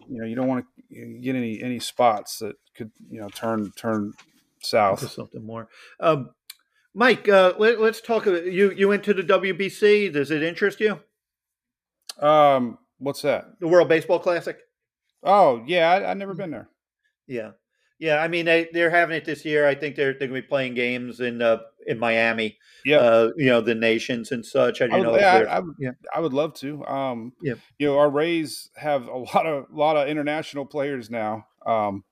[0.09, 3.71] you know you don't want to get any any spots that could you know turn
[3.77, 4.13] turn
[4.61, 5.09] south.
[5.11, 5.69] something more.
[6.01, 6.31] Um,
[6.93, 8.27] Mike, uh, let, us talk.
[8.27, 10.13] About, you you went to the WBC.
[10.13, 10.99] Does it interest you?
[12.19, 13.61] Um, what's that?
[13.61, 14.59] The World Baseball Classic.
[15.23, 16.69] Oh yeah, I, have never been there.
[17.29, 17.53] Yeah,
[18.01, 18.17] yeah.
[18.17, 19.67] I mean, they they're having it this year.
[19.67, 22.59] I think they're they're going to be playing games in uh, in Miami.
[22.85, 24.81] Yeah, uh, you know the nations and such.
[24.81, 25.17] I, I would, know.
[25.17, 26.85] Yeah, I, I, would, yeah, I would love to.
[26.87, 31.47] Um, yeah, you know, our Rays have a lot of lot of international players now.
[31.65, 32.05] Um,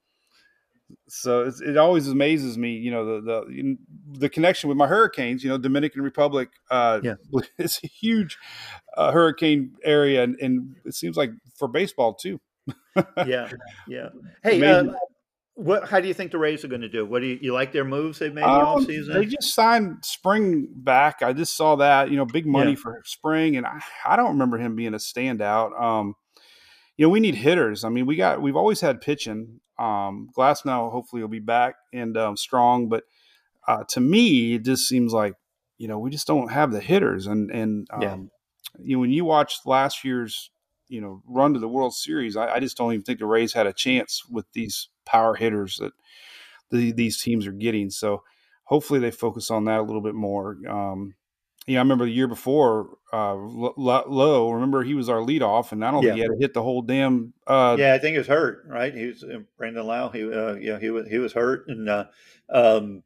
[1.08, 3.76] so it always amazes me, you know, the the
[4.18, 5.42] the connection with my Hurricanes.
[5.42, 7.14] You know, Dominican Republic, uh, yeah,
[7.58, 8.38] it's a huge
[8.96, 12.40] uh, hurricane area, and, and, it seems like for baseball too.
[13.26, 13.50] yeah,
[13.88, 14.08] yeah.
[14.42, 14.84] Hey, uh,
[15.54, 15.88] what?
[15.88, 17.04] How do you think the Rays are going to do?
[17.04, 19.14] What do you, you like their moves they've made um, the season?
[19.14, 21.22] They just signed Spring back.
[21.22, 22.10] I just saw that.
[22.10, 22.76] You know, big money yeah.
[22.76, 25.78] for Spring, and I, I, don't remember him being a standout.
[25.80, 26.14] Um,
[26.96, 27.84] you know, we need hitters.
[27.84, 29.60] I mean, we got we've always had pitching.
[29.78, 33.04] Um, Glasnow hopefully will be back and um, strong, but
[33.66, 35.34] uh, to me, it just seems like
[35.78, 37.26] you know we just don't have the hitters.
[37.26, 38.16] And and um, yeah.
[38.78, 40.50] you know when you watch last year's
[40.88, 43.52] you know run to the World Series, I, I, just don't even think the Rays
[43.52, 45.92] had a chance with these power hitters that
[46.70, 47.90] the, these teams are getting.
[47.90, 48.22] So
[48.64, 50.56] hopefully they focus on that a little bit more.
[50.68, 51.14] Um,
[51.66, 54.50] you know, I remember the year before, uh, Lowe.
[54.50, 56.10] Remember, he was our leadoff, and I don't yeah.
[56.10, 57.34] think he had to hit the whole damn.
[57.46, 58.64] Uh, yeah, I think he was hurt.
[58.66, 60.08] Right, he was uh, Brandon Lowe.
[60.08, 62.06] He, uh, yeah, he was he was hurt, and uh,
[62.48, 63.02] um,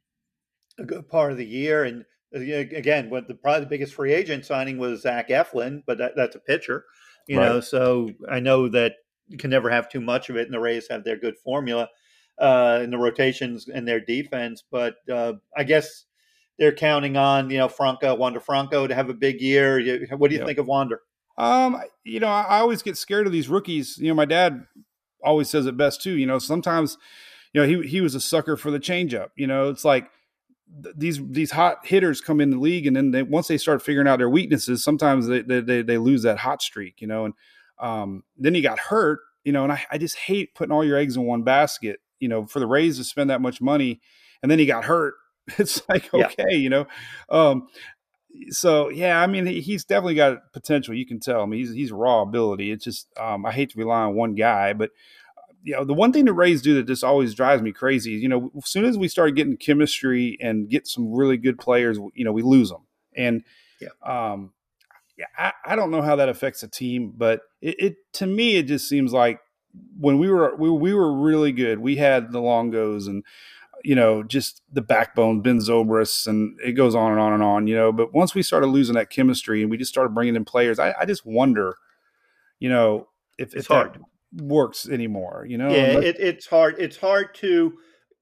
[0.78, 1.84] a good part of the year.
[1.84, 5.98] And uh, again, what the probably the biggest free agent signing was Zach Eflin, but
[5.98, 6.84] that, that's a pitcher,
[7.26, 7.46] you right.
[7.46, 7.60] know.
[7.60, 8.94] So I know that
[9.28, 11.88] you can never have too much of it, and the Rays have their good formula
[12.38, 14.62] uh, in the rotations and their defense.
[14.70, 16.04] But uh, I guess
[16.58, 20.06] they're counting on you know Franco, Wander Franco to have a big year.
[20.16, 20.46] What do you yep.
[20.46, 21.00] think of Wander?
[21.36, 23.98] Um, you know, I always get scared of these rookies.
[23.98, 24.66] You know, my dad
[25.22, 26.16] always says it best too.
[26.16, 26.96] You know, sometimes,
[27.52, 29.30] you know, he he was a sucker for the changeup.
[29.36, 30.08] You know, it's like
[30.96, 34.06] these these hot hitters come in the league, and then they, once they start figuring
[34.06, 37.00] out their weaknesses, sometimes they they they lose that hot streak.
[37.00, 37.34] You know, and
[37.78, 39.20] um, then he got hurt.
[39.44, 42.00] You know, and I, I just hate putting all your eggs in one basket.
[42.18, 44.00] You know, for the Rays to spend that much money,
[44.42, 45.14] and then he got hurt
[45.58, 46.56] it's like okay, yeah.
[46.56, 46.86] you know.
[47.28, 47.68] Um,
[48.50, 50.94] so yeah, I mean, he's definitely got potential.
[50.94, 51.42] You can tell.
[51.42, 52.70] I mean, he's he's raw ability.
[52.70, 54.90] It's just um, I hate to rely on one guy, but
[55.62, 58.12] you know, the one thing the Rays do that just always drives me crazy.
[58.12, 61.98] You know, as soon as we start getting chemistry and get some really good players,
[62.14, 62.86] you know, we lose them.
[63.16, 63.44] And
[63.80, 64.52] yeah, um,
[65.38, 68.64] I, I don't know how that affects a team, but it, it to me it
[68.64, 69.40] just seems like
[69.98, 73.24] when we were we, we were really good, we had the Longos and
[73.84, 77.66] you know, just the backbone, Ben Zobrist, and it goes on and on and on,
[77.66, 77.92] you know.
[77.92, 80.94] But once we started losing that chemistry and we just started bringing in players, I,
[80.98, 81.76] I just wonder,
[82.58, 84.00] you know, if, it's if hard.
[84.32, 85.68] works anymore, you know?
[85.68, 86.76] Yeah, it, it's hard.
[86.78, 87.74] It's hard to,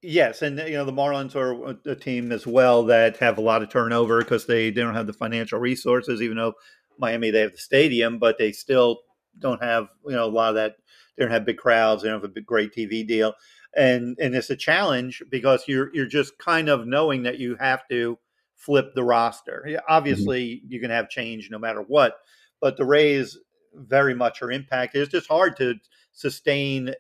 [0.03, 0.43] yes.
[0.43, 3.71] And, you know, the Marlins are a team as well that have a lot of
[3.71, 6.55] turnover because they, they don't have the financial resources, even though
[6.99, 9.01] Miami, they have the stadium, but they still
[9.39, 10.77] don't have, you know, a lot of that.
[11.17, 12.03] They don't have big crowds.
[12.03, 13.35] They don't have a big, great TV deal
[13.75, 17.87] and and it's a challenge because you're you're just kind of knowing that you have
[17.89, 18.19] to
[18.57, 19.65] flip the roster.
[19.67, 19.77] Mm-hmm.
[19.89, 20.73] Obviously, mm-hmm.
[20.73, 22.17] you can have change no matter what,
[22.61, 23.39] but the Rays
[23.75, 25.03] very much are impacted.
[25.03, 25.75] It's just hard to
[26.13, 26.95] sustain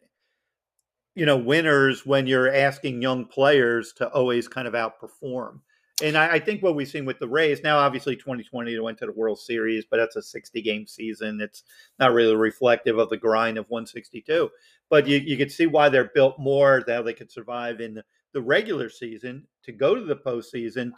[1.14, 5.61] you know winners when you're asking young players to always kind of outperform
[6.02, 8.98] and I, I, think what we've seen with the Rays now, obviously 2020 they went
[8.98, 11.40] to the World Series, but that's a 60 game season.
[11.40, 11.64] It's
[11.98, 14.50] not really reflective of the grind of 162.
[14.90, 18.04] But you, you could see why they're built more, that they could survive in the,
[18.32, 20.92] the regular season to go to the postseason.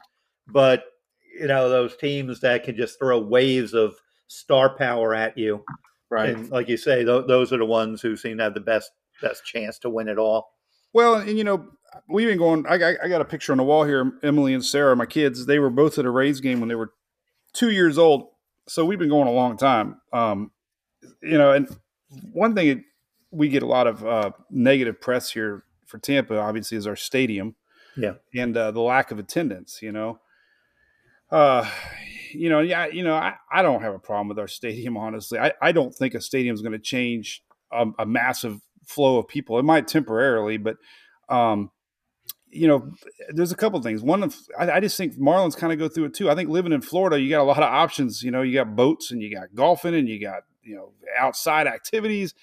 [0.48, 0.84] But
[1.38, 3.96] you know those teams that can just throw waves of
[4.28, 5.64] star power at you,
[6.10, 6.30] right?
[6.30, 8.90] And like you say, th- those are the ones who seem to have the best
[9.22, 10.52] best chance to win it all.
[10.92, 11.66] Well, and you know,
[12.08, 12.66] we've been going.
[12.66, 14.12] I, I got a picture on the wall here.
[14.22, 16.92] Emily and Sarah, my kids, they were both at a Rays game when they were
[17.52, 18.28] two years old.
[18.68, 20.00] So we've been going a long time.
[20.12, 20.50] Um,
[21.22, 21.68] you know, and
[22.32, 22.84] one thing
[23.30, 27.56] we get a lot of uh, negative press here for Tampa, obviously, is our stadium.
[27.96, 29.80] Yeah, and uh, the lack of attendance.
[29.82, 30.20] You know,
[31.30, 31.68] uh,
[32.32, 34.96] you know, yeah, you know, I, I don't have a problem with our stadium.
[34.96, 37.42] Honestly, I, I don't think a stadium is going to change
[37.72, 39.58] a, a massive flow of people.
[39.58, 40.76] It might temporarily, but
[41.28, 41.70] um,
[42.54, 42.90] you know,
[43.30, 44.02] there's a couple things.
[44.02, 46.30] One of I, I just think Marlins kind of go through it too.
[46.30, 48.22] I think living in Florida, you got a lot of options.
[48.22, 51.66] You know, you got boats and you got golfing and you got you know outside
[51.66, 52.34] activities.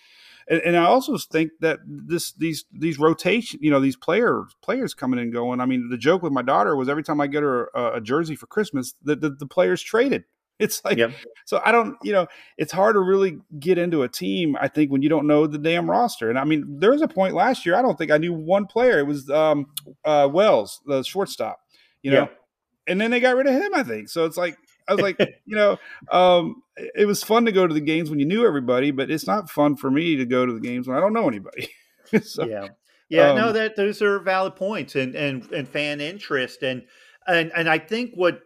[0.47, 4.93] And, and I also think that this these these rotation, you know, these players players
[4.93, 5.62] coming and going.
[5.62, 8.01] I mean, the joke with my daughter was every time I get her a, a
[8.01, 10.26] jersey for Christmas, the, the, the players traded.
[10.62, 11.12] It's like yep.
[11.45, 14.55] so I don't, you know, it's hard to really get into a team.
[14.62, 16.30] I think when you don't know the damn roster.
[16.30, 17.76] And I mean, there was a point last year.
[17.76, 18.99] I don't think I knew one player.
[18.99, 19.68] It was um,
[20.05, 21.59] uh, Wells, the shortstop.
[22.03, 22.39] You know, yep.
[22.88, 23.74] and then they got rid of him.
[23.74, 24.26] I think so.
[24.26, 24.55] It's like
[24.88, 25.78] I was like, you know,
[26.12, 29.28] um, it was fun to go to the games when you knew everybody, but it's
[29.28, 31.70] not fun for me to go to the games when I don't know anybody.
[32.24, 32.68] so, yeah,
[33.09, 36.84] yeah, um, no, that those are valid points and and and fan interest and
[37.28, 38.41] and and I think what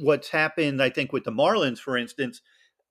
[0.00, 2.40] what's happened, I think, with the Marlins, for instance,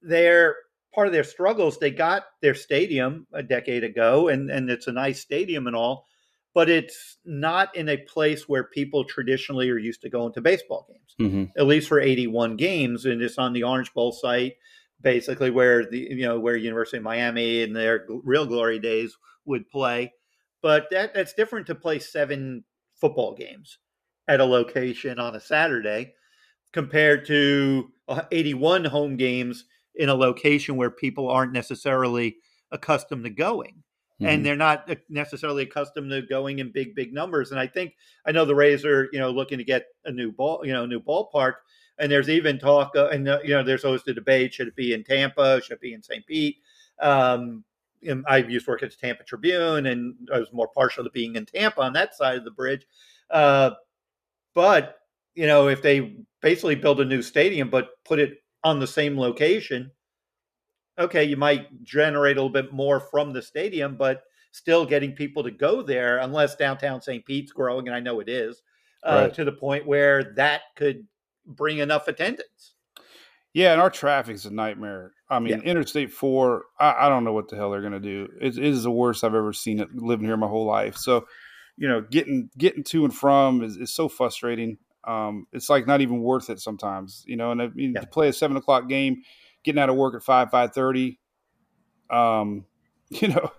[0.02, 0.56] they're
[0.94, 1.78] part of their struggles.
[1.78, 6.06] They got their stadium a decade ago, and and it's a nice stadium and all,
[6.54, 10.88] but it's not in a place where people traditionally are used to going to baseball
[10.90, 11.16] games.
[11.20, 11.60] Mm-hmm.
[11.60, 14.56] At least for 81 games, and it's on the Orange Bowl site,
[15.02, 19.70] basically where the you know where University of Miami in their real glory days would
[19.70, 20.14] play.
[20.62, 22.64] But that that's different to play seven
[23.00, 23.78] football games
[24.28, 26.14] at a location on a Saturday
[26.78, 27.92] compared to
[28.32, 29.66] 81 home games
[29.96, 32.38] in a location where people aren't necessarily
[32.72, 33.82] accustomed to going.
[34.22, 34.28] Mm-hmm.
[34.28, 37.50] And they're not necessarily accustomed to going in big, big numbers.
[37.50, 37.96] And I think
[38.28, 40.86] I know the Rays are, you know, looking to get a new ball, you know,
[40.86, 41.54] new ballpark.
[41.98, 44.76] And there's even talk, uh, and uh, you know, there's always the debate: should it
[44.76, 45.60] be in Tampa?
[45.64, 46.24] Should it be in St.
[46.28, 46.58] Pete?
[47.00, 47.64] Um,
[48.28, 51.38] I used to work at the Tampa Tribune, and I was more partial to being
[51.38, 52.86] in Tampa on that side of the bridge.
[53.32, 53.72] Uh,
[54.54, 55.00] but
[55.38, 59.20] you know, if they basically build a new stadium but put it on the same
[59.20, 59.92] location,
[60.98, 65.44] okay, you might generate a little bit more from the stadium, but still getting people
[65.44, 67.24] to go there, unless downtown St.
[67.24, 68.64] Pete's growing, and I know it is,
[69.04, 69.34] uh, right.
[69.36, 71.06] to the point where that could
[71.46, 72.74] bring enough attendance.
[73.54, 75.12] Yeah, and our traffic's a nightmare.
[75.30, 75.70] I mean, yeah.
[75.70, 76.64] Interstate Four.
[76.80, 78.28] I, I, don't know what the hell they're going to do.
[78.42, 80.98] It, it is the worst I've ever seen it living here my whole life.
[80.98, 81.28] So,
[81.76, 84.78] you know, getting getting to and from is, is so frustrating.
[85.08, 87.52] Um, it's like not even worth it sometimes, you know.
[87.52, 88.02] And I mean, yeah.
[88.02, 89.24] to play a seven o'clock game,
[89.64, 91.20] getting out of work at five five thirty,
[92.10, 92.66] um,
[93.10, 93.52] you know,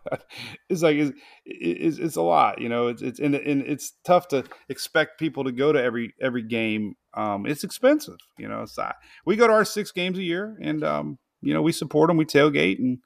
[0.68, 2.88] it's like it's, it's, it's, a lot, you know.
[2.88, 6.96] It's it's and, and it's tough to expect people to go to every every game.
[7.14, 8.66] Um, it's expensive, you know.
[8.66, 8.90] So
[9.24, 12.18] we go to our six games a year, and um, you know, we support them,
[12.18, 12.98] we tailgate, and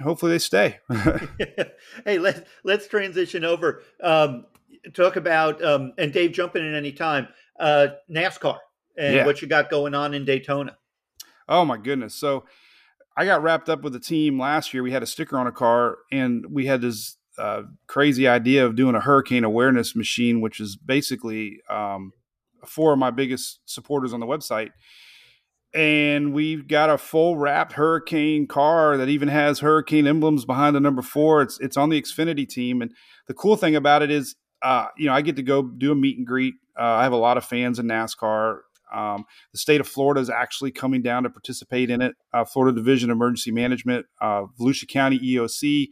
[0.00, 0.80] hopefully they stay.
[2.04, 3.82] hey, let's let's transition over.
[4.02, 4.44] Um,
[4.94, 7.28] talk about um, and Dave, jumping in any time.
[7.58, 8.58] Uh, NASCAR
[8.96, 9.26] and yeah.
[9.26, 10.76] what you got going on in Daytona.
[11.48, 12.14] Oh my goodness!
[12.14, 12.44] So
[13.16, 14.82] I got wrapped up with the team last year.
[14.82, 18.76] We had a sticker on a car, and we had this uh, crazy idea of
[18.76, 22.12] doing a hurricane awareness machine, which is basically um,
[22.66, 24.70] four of my biggest supporters on the website
[25.74, 30.80] and we've got a full wrapped hurricane car that even has hurricane emblems behind the
[30.80, 32.92] number four it's it's on the xfinity team and
[33.26, 35.94] the cool thing about it is uh, you know i get to go do a
[35.94, 36.54] meet and greet.
[36.78, 38.60] Uh, i have a lot of fans in nascar.
[38.92, 42.14] Um, the state of florida is actually coming down to participate in it.
[42.32, 45.88] Uh, florida division of emergency management uh, volusia county eoc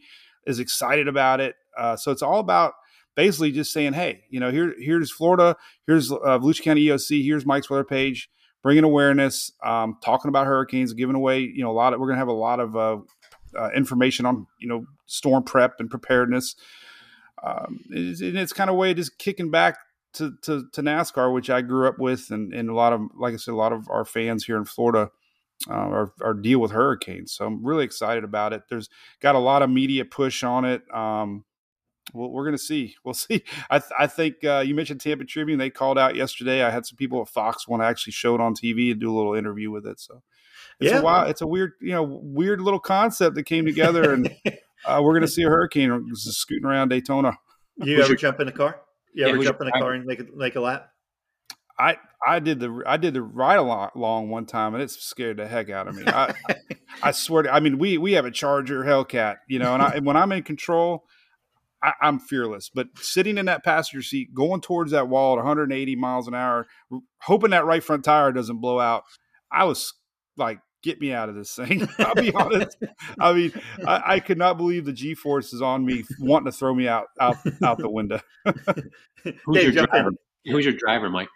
[0.47, 1.55] is excited about it.
[1.77, 2.73] Uh, so it's all about
[3.15, 5.55] basically just saying hey you know here here's florida
[5.85, 8.29] here's uh, volusia county eoc here's mike's weather page
[8.61, 12.15] bringing awareness, um, talking about hurricanes, giving away, you know, a lot of, we're going
[12.15, 12.97] to have a lot of uh,
[13.75, 16.55] information on, you know, storm prep and preparedness.
[17.43, 19.77] Um, it's, and it's kind of way just kicking back
[20.13, 22.29] to, to, to, NASCAR, which I grew up with.
[22.29, 24.65] And, and a lot of, like I said, a lot of our fans here in
[24.65, 25.09] Florida
[25.69, 27.33] uh, are, are, deal with hurricanes.
[27.33, 28.63] So I'm really excited about it.
[28.69, 28.89] There's
[29.21, 30.83] got a lot of media push on it.
[30.93, 31.45] Um,
[32.13, 32.95] well, we're going to see.
[33.03, 33.43] We'll see.
[33.69, 35.57] I, th- I think uh, you mentioned Tampa Tribune.
[35.57, 36.63] They called out yesterday.
[36.63, 39.11] I had some people at Fox want to actually show it on TV and do
[39.11, 39.99] a little interview with it.
[39.99, 40.21] So
[40.79, 40.99] it's yeah.
[40.99, 44.35] a wild, it's a weird, you know, weird little concept that came together, and
[44.85, 47.37] uh, we're going to see a hurricane scooting around Daytona.
[47.77, 48.81] You ever jump in a car?
[49.13, 50.89] You ever jump in a car and make a, make a lap?
[51.79, 55.47] I I did the I did the ride along one time and it scared the
[55.47, 56.03] heck out of me.
[56.05, 56.33] I,
[57.03, 59.99] I swear to, I mean we we have a Charger Hellcat, you know, and I,
[59.99, 61.05] when I'm in control,
[61.81, 62.69] I, am fearless.
[62.73, 66.67] But sitting in that passenger seat, going towards that wall at 180 miles an hour,
[67.21, 69.03] hoping that right front tire doesn't blow out,
[69.51, 69.93] I was
[70.37, 71.87] like, get me out of this thing.
[71.99, 72.77] I'll be honest.
[73.19, 73.53] I mean,
[73.85, 76.87] I, I, could not believe the G force is on me, wanting to throw me
[76.87, 78.19] out out out the window.
[78.43, 80.11] Who's Dave, your driver?
[80.45, 81.29] Who's your driver, Mike?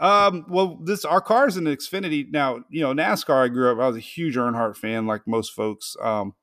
[0.00, 2.30] Um, well, this our car's an Xfinity.
[2.30, 3.44] Now, you know, NASCAR.
[3.44, 3.78] I grew up.
[3.78, 5.96] I was a huge Earnhardt fan, like most folks.
[6.00, 6.34] Um,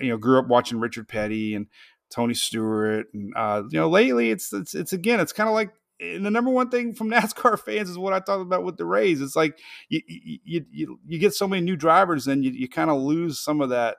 [0.00, 1.66] you know, grew up watching Richard Petty and
[2.10, 5.70] Tony Stewart, and uh, you know, lately it's it's it's again, it's kind of like
[5.98, 9.20] the number one thing from NASCAR fans is what I talked about with the Rays.
[9.20, 12.90] It's like you you you, you get so many new drivers, and you you kind
[12.90, 13.96] of lose some of that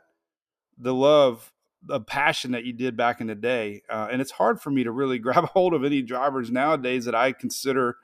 [0.77, 4.61] the love, the passion that you did back in the day, uh, and it's hard
[4.61, 7.97] for me to really grab hold of any drivers nowadays that I consider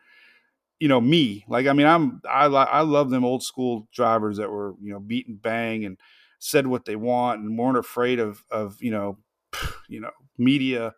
[0.79, 1.45] you know me.
[1.47, 4.99] Like I mean, I'm I I love them old school drivers that were you know
[4.99, 5.97] beat and bang and
[6.39, 9.17] said what they want and weren't afraid of of you know
[9.87, 10.93] you know media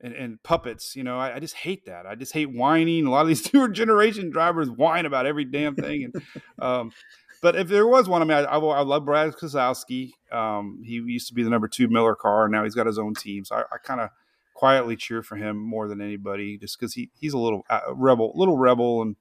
[0.00, 0.94] and, and puppets.
[0.96, 2.06] You know, I, I, just hate that.
[2.06, 3.06] I just hate whining.
[3.06, 6.10] A lot of these newer generation drivers whine about every damn thing.
[6.12, 6.22] And
[6.58, 6.92] um,
[7.40, 10.10] but if there was one, I mean, I, I, I love Brad Keselowski.
[10.32, 12.98] Um, he used to be the number two Miller car, and now he's got his
[12.98, 13.44] own team.
[13.44, 14.10] So I, I kind of
[14.54, 18.32] quietly cheer for him more than anybody, just because he he's a little uh, rebel,
[18.34, 19.16] little rebel, and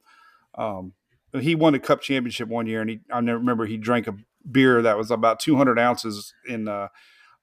[0.56, 0.94] um,
[1.40, 4.16] he won a Cup championship one year, and he I remember he drank a
[4.50, 6.88] beer that was about 200 ounces in uh,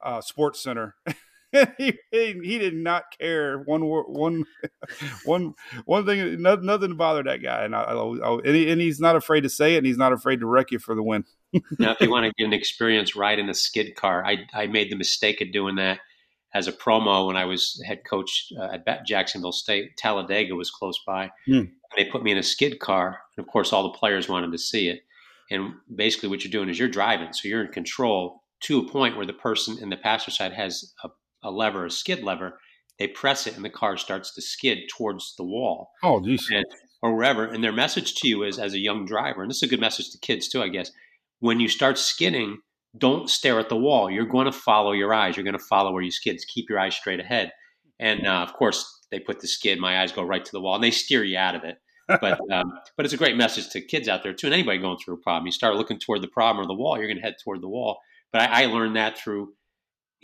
[0.02, 0.96] uh, Sports Center.
[1.78, 4.44] he, he did not care one one
[5.24, 6.42] one one thing.
[6.42, 9.74] Nothing bothered that guy, and I, I, and, he, and, he's not afraid to say
[9.74, 11.24] it, and he's not afraid to wreck you for the win.
[11.78, 14.90] now, if you want to get an experience riding a skid car, I I made
[14.90, 16.00] the mistake of doing that
[16.54, 19.96] as a promo when I was head coach uh, at Jacksonville State.
[19.96, 21.30] Talladega was close by.
[21.46, 21.62] Hmm.
[21.96, 24.58] They put me in a skid car, and of course, all the players wanted to
[24.58, 25.02] see it.
[25.50, 29.16] And basically, what you're doing is you're driving, so you're in control to a point
[29.16, 31.10] where the person in the passenger side has a
[31.44, 32.58] a lever, a skid lever,
[32.98, 35.90] they press it and the car starts to skid towards the wall.
[36.02, 36.48] Oh, geez.
[36.50, 36.64] And,
[37.02, 37.44] or wherever.
[37.44, 39.80] And their message to you is as a young driver, and this is a good
[39.80, 40.90] message to kids too, I guess.
[41.40, 42.58] When you start skidding,
[42.96, 44.10] don't stare at the wall.
[44.10, 45.36] You're going to follow your eyes.
[45.36, 46.40] You're going to follow where you skid.
[46.54, 47.52] Keep your eyes straight ahead.
[47.98, 49.78] And uh, of course, they put the skid.
[49.78, 51.76] My eyes go right to the wall, and they steer you out of it.
[52.08, 54.98] But um, but it's a great message to kids out there too, and anybody going
[54.98, 55.46] through a problem.
[55.46, 57.68] You start looking toward the problem or the wall, you're going to head toward the
[57.68, 57.98] wall.
[58.32, 59.52] But I, I learned that through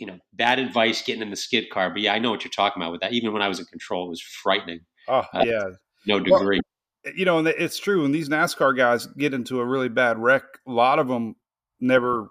[0.01, 1.91] you know, bad advice getting in the skid car.
[1.91, 3.13] But yeah, I know what you're talking about with that.
[3.13, 4.79] Even when I was in control, it was frightening.
[5.07, 5.63] Oh, uh, yeah.
[6.07, 6.59] No degree.
[7.05, 8.01] Well, you know, and it's true.
[8.01, 11.35] When these NASCAR guys get into a really bad wreck, a lot of them
[11.79, 12.29] never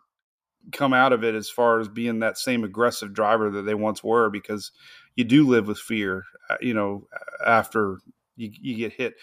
[0.72, 4.02] come out of it as far as being that same aggressive driver that they once
[4.02, 4.72] were because
[5.14, 7.06] you do live with fear, uh, you know,
[7.46, 7.98] after
[8.36, 9.14] you, you get hit.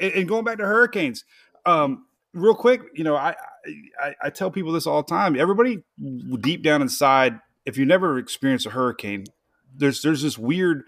[0.00, 1.24] And going back to hurricanes,
[1.66, 3.34] um, real quick, you know, I,
[4.00, 5.38] I, I tell people this all the time.
[5.38, 5.82] Everybody
[6.40, 9.24] deep down inside if you never experienced a hurricane,
[9.74, 10.84] there's there's this weird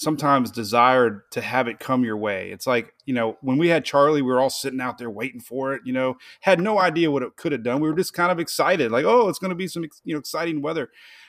[0.00, 2.50] sometimes desire to have it come your way.
[2.50, 5.42] It's like, you know, when we had Charley, we were all sitting out there waiting
[5.42, 7.82] for it, you know, had no idea what it could have done.
[7.82, 10.18] We were just kind of excited, like, oh, it's going to be some, you know,
[10.18, 10.88] exciting weather.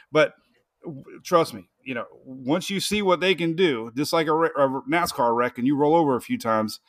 [0.10, 0.36] But
[1.22, 4.82] trust me, you know, once you see what they can do, just like a, a
[4.90, 6.80] NASCAR wreck and you roll over a few times,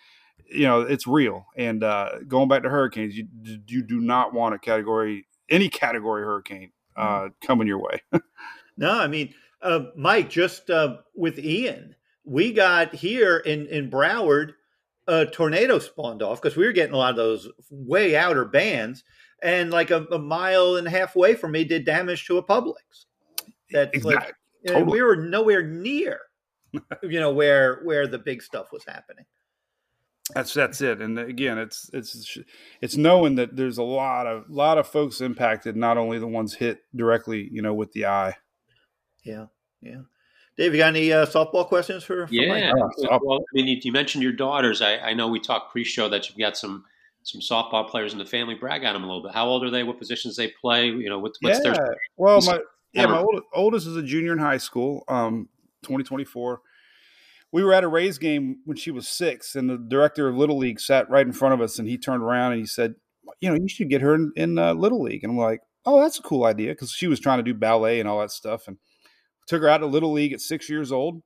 [0.49, 1.47] you know, it's real.
[1.57, 3.27] And uh, going back to hurricanes, you,
[3.67, 8.03] you do not want a category, any category hurricane uh, coming your way.
[8.77, 14.53] no, I mean, uh, Mike, just uh, with Ian, we got here in in Broward,
[15.07, 19.05] a tornado spawned off because we were getting a lot of those way outer bands,
[19.43, 22.43] and like a, a mile and a half away from me, did damage to a
[22.43, 23.07] Publix.
[23.71, 24.15] That's exactly.
[24.15, 24.35] like
[24.67, 24.93] totally.
[24.93, 26.21] we were nowhere near,
[27.03, 29.25] you know, where where the big stuff was happening.
[30.35, 31.01] That's that's it.
[31.01, 32.39] And again, it's it's
[32.81, 36.55] it's knowing that there's a lot of lot of folks impacted, not only the ones
[36.55, 38.35] hit directly, you know, with the eye.
[39.25, 39.47] Yeah,
[39.81, 40.03] yeah.
[40.57, 42.27] Dave, you got any uh, softball questions for?
[42.27, 42.73] for yeah.
[43.11, 44.83] Oh, well, I mean, you, you, mentioned your daughters.
[44.83, 46.85] I, I know we talked pre-show that you've got some
[47.23, 48.55] some softball players in the family.
[48.55, 49.33] Brag on them a little bit.
[49.33, 49.83] How old are they?
[49.83, 50.87] What positions they play?
[50.87, 51.73] You know, what's, what's yeah.
[51.73, 51.97] their?
[52.17, 52.61] Well, my
[52.93, 55.49] yeah, my oldest, oldest is a junior in high school, um,
[55.83, 56.61] 2024
[57.53, 60.59] we were at a Rays game when she was six, and the director of Little
[60.59, 62.95] League sat right in front of us, and he turned around and he said,
[63.41, 66.01] "You know, you should get her in, in uh, Little League." And I'm like, "Oh,
[66.01, 68.69] that's a cool idea," because she was trying to do ballet and all that stuff,
[68.69, 68.79] and
[69.47, 71.23] took her out to Little League at six years old,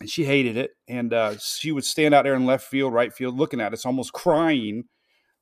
[0.00, 3.12] and she hated it, and uh, she would stand out there in left field, right
[3.12, 4.84] field, looking at us, almost crying.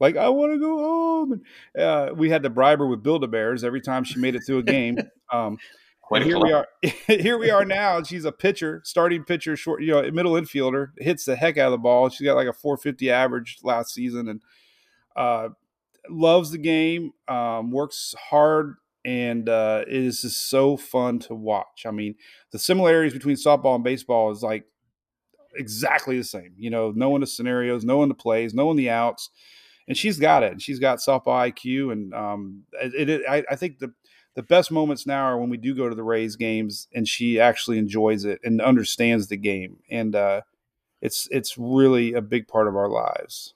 [0.00, 1.42] Like I want to go home.
[1.74, 4.34] And, uh, we had to bribe her with Build a Bears every time she made
[4.34, 4.98] it through a game.
[5.32, 5.56] Um,
[6.12, 6.68] Quite here we are.
[7.06, 8.02] here we are now.
[8.02, 10.88] She's a pitcher, starting pitcher, short, you know, middle infielder.
[10.98, 12.10] Hits the heck out of the ball.
[12.10, 14.42] She's got like a 450 average last season, and
[15.16, 15.48] uh,
[16.10, 17.12] loves the game.
[17.28, 18.74] Um, works hard,
[19.06, 21.86] and uh, it is just so fun to watch.
[21.86, 22.16] I mean,
[22.50, 24.66] the similarities between softball and baseball is like
[25.56, 26.52] exactly the same.
[26.58, 29.30] You know, knowing the scenarios, knowing the plays, knowing the outs,
[29.88, 30.52] and she's got it.
[30.52, 33.94] And She's got softball IQ, and um, it, it I, I think the
[34.34, 37.38] the best moments now are when we do go to the Rays games and she
[37.38, 40.42] actually enjoys it and understands the game, and uh,
[41.00, 43.54] it's it's really a big part of our lives.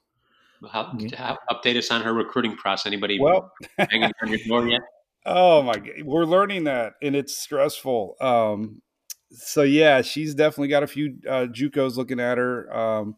[0.71, 2.87] How, how, update us on her recruiting process.
[2.87, 4.81] Anybody well, hanging on your door yet?
[5.29, 8.15] Oh my god, we're learning that, and it's stressful.
[8.21, 8.81] Um,
[9.33, 12.73] so yeah, she's definitely got a few uh, JUCOs looking at her.
[12.73, 13.17] Um,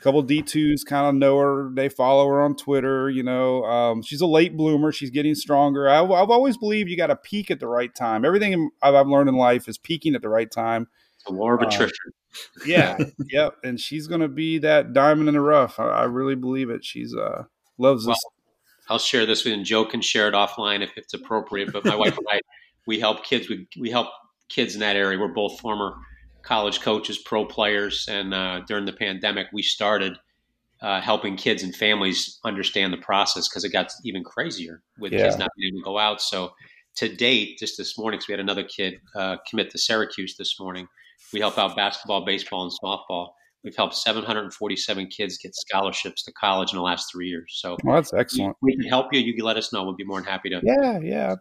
[0.00, 1.70] couple D2s kind of know her.
[1.72, 3.10] They follow her on Twitter.
[3.10, 4.92] You know, um, she's a late bloomer.
[4.92, 5.88] She's getting stronger.
[5.88, 8.24] I, have always believed you got to peak at the right time.
[8.24, 10.88] Everything I've learned in life is peaking at the right time.
[11.26, 11.94] a war of attrition.
[12.06, 12.12] Um,
[12.66, 12.98] yeah,
[13.30, 13.56] yep.
[13.62, 15.78] And she's going to be that diamond in the rough.
[15.78, 16.84] I, I really believe it.
[16.84, 17.44] She's uh
[17.78, 18.24] loves well, this.
[18.88, 21.72] I'll share this with you, and Joe can share it offline if it's appropriate.
[21.72, 22.40] But my wife and I,
[22.86, 23.48] we help kids.
[23.48, 24.08] We we help
[24.48, 25.18] kids in that area.
[25.18, 25.94] We're both former
[26.42, 30.18] college coaches, pro players, and uh, during the pandemic, we started
[30.82, 35.24] uh, helping kids and families understand the process because it got even crazier with yeah.
[35.24, 36.20] kids not being able to go out.
[36.22, 36.52] So
[36.96, 40.58] to date, just this morning, because we had another kid uh, commit to Syracuse this
[40.58, 40.88] morning,
[41.32, 43.32] we help out basketball, baseball, and softball.
[43.62, 47.58] We've helped 747 kids get scholarships to college in the last three years.
[47.60, 48.56] So well, that's excellent.
[48.62, 49.20] We, we, can help you.
[49.20, 49.84] You can let us know.
[49.84, 50.60] We'll be more than happy to.
[50.62, 51.34] Yeah, yeah.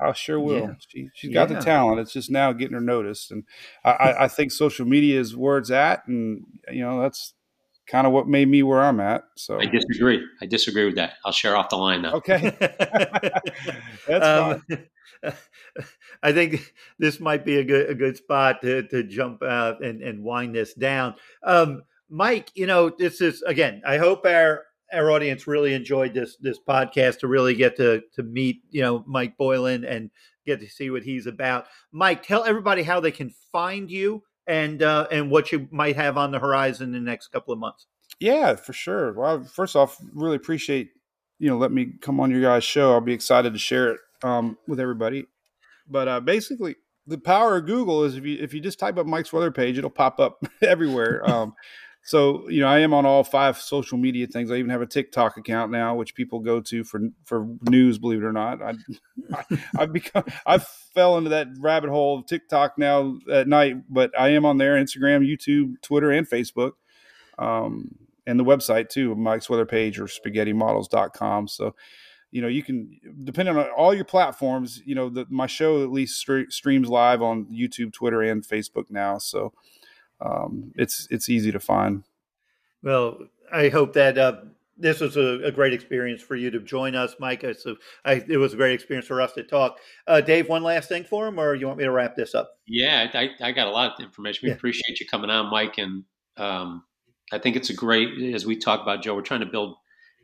[0.00, 0.60] I sure will.
[0.60, 0.74] Yeah.
[1.14, 2.00] She, has got the talent.
[2.00, 3.44] It's just now getting her noticed, and
[3.84, 7.34] I, I think social media is where it's at, and you know that's
[7.86, 9.24] kind of what made me where I'm at.
[9.36, 10.24] So I disagree.
[10.40, 11.14] I disagree with that.
[11.24, 12.14] I'll share off the line now.
[12.14, 12.54] Okay,
[14.08, 14.88] that's um, fine.
[16.22, 20.02] I think this might be a good a good spot to to jump out and
[20.02, 21.14] and wind this down.
[21.42, 23.82] Um, Mike, you know, this is again.
[23.86, 28.22] I hope our our audience really enjoyed this this podcast to really get to to
[28.22, 30.10] meet you know Mike Boylan and
[30.46, 31.66] get to see what he's about.
[31.92, 36.16] Mike, tell everybody how they can find you and uh, and what you might have
[36.16, 37.86] on the horizon in the next couple of months.
[38.20, 39.12] Yeah, for sure.
[39.12, 40.90] Well, first off, really appreciate
[41.38, 42.92] you know let me come on your guys' show.
[42.92, 45.26] I'll be excited to share it um, with everybody.
[45.88, 46.76] But uh, basically,
[47.06, 49.78] the power of Google is if you if you just type up Mike's weather page,
[49.78, 51.28] it'll pop up everywhere.
[51.28, 51.54] Um,
[52.04, 54.50] so you know, I am on all five social media things.
[54.50, 57.98] I even have a TikTok account now, which people go to for for news.
[57.98, 58.74] Believe it or not, I,
[59.76, 63.76] I have become I fell into that rabbit hole of TikTok now at night.
[63.88, 66.72] But I am on there: Instagram, YouTube, Twitter, and Facebook,
[67.38, 67.94] um,
[68.26, 71.48] and the website too, Mike's weather page or SpaghettiModels.com.
[71.48, 71.74] So
[72.32, 75.92] you know you can depending on all your platforms you know the, my show at
[75.92, 79.52] least streams live on youtube twitter and facebook now so
[80.24, 82.04] um, it's it's easy to find
[82.82, 83.18] well
[83.52, 84.36] i hope that uh,
[84.78, 88.36] this was a, a, great experience for you to join us mike so I, it
[88.36, 91.38] was a great experience for us to talk uh, dave one last thing for him
[91.38, 94.00] or you want me to wrap this up yeah i, I got a lot of
[94.04, 94.56] information we yeah.
[94.56, 96.04] appreciate you coming on mike and
[96.36, 96.84] um,
[97.32, 99.76] i think it's a great as we talk about joe we're trying to build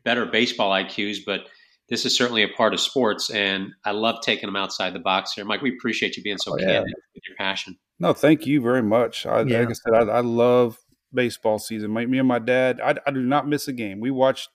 [0.05, 1.49] better baseball iqs but
[1.89, 5.33] this is certainly a part of sports, and I love taking them outside the box
[5.33, 5.45] here.
[5.45, 7.79] Mike, we appreciate you being so oh, candid with your passion.
[8.01, 9.27] No, thank you very much.
[9.27, 9.61] I, yeah.
[9.61, 10.79] Like I said, I, I, love
[11.13, 11.91] baseball season.
[11.91, 14.01] My, me and my dad, I, I, do not miss a game.
[14.01, 14.51] We watched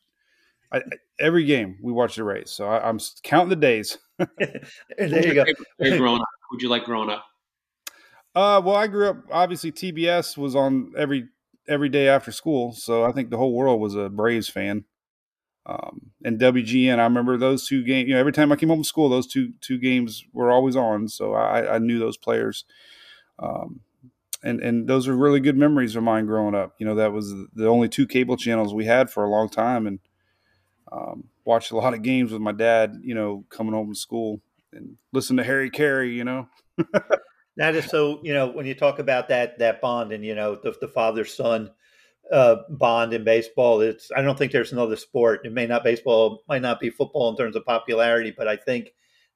[1.20, 1.78] every game.
[1.82, 3.98] We watched the race, so I, am counting the days.
[4.18, 5.46] there you go.
[5.80, 7.26] growing up, would you like growing up?
[8.36, 9.18] Uh, well, I grew up.
[9.32, 11.28] Obviously, TBS was on every
[11.68, 14.86] every day after school, so I think the whole world was a Braves fan.
[15.66, 18.10] Um, and WGN, I remember those two games.
[18.10, 20.76] You know, every time I came home from school, those two two games were always
[20.76, 22.66] on, so I, I knew those players.
[23.40, 23.82] Um,
[24.44, 26.76] and and those are really good memories of mine growing up.
[26.80, 29.88] You know, that was the only two cable channels we had for a long time,
[29.88, 30.00] and
[30.92, 32.96] um, watched a lot of games with my dad.
[33.02, 34.42] You know, coming home from school
[34.74, 36.10] and listen to Harry Caray.
[36.10, 36.48] You know.
[37.58, 38.20] that is so.
[38.24, 41.24] You know, when you talk about that that bond and you know the, the father
[41.24, 41.70] son
[42.32, 43.82] uh, bond in baseball.
[43.82, 45.46] It's I don't think there's another sport.
[45.46, 48.94] It may not baseball, might not be football in terms of popularity, but I think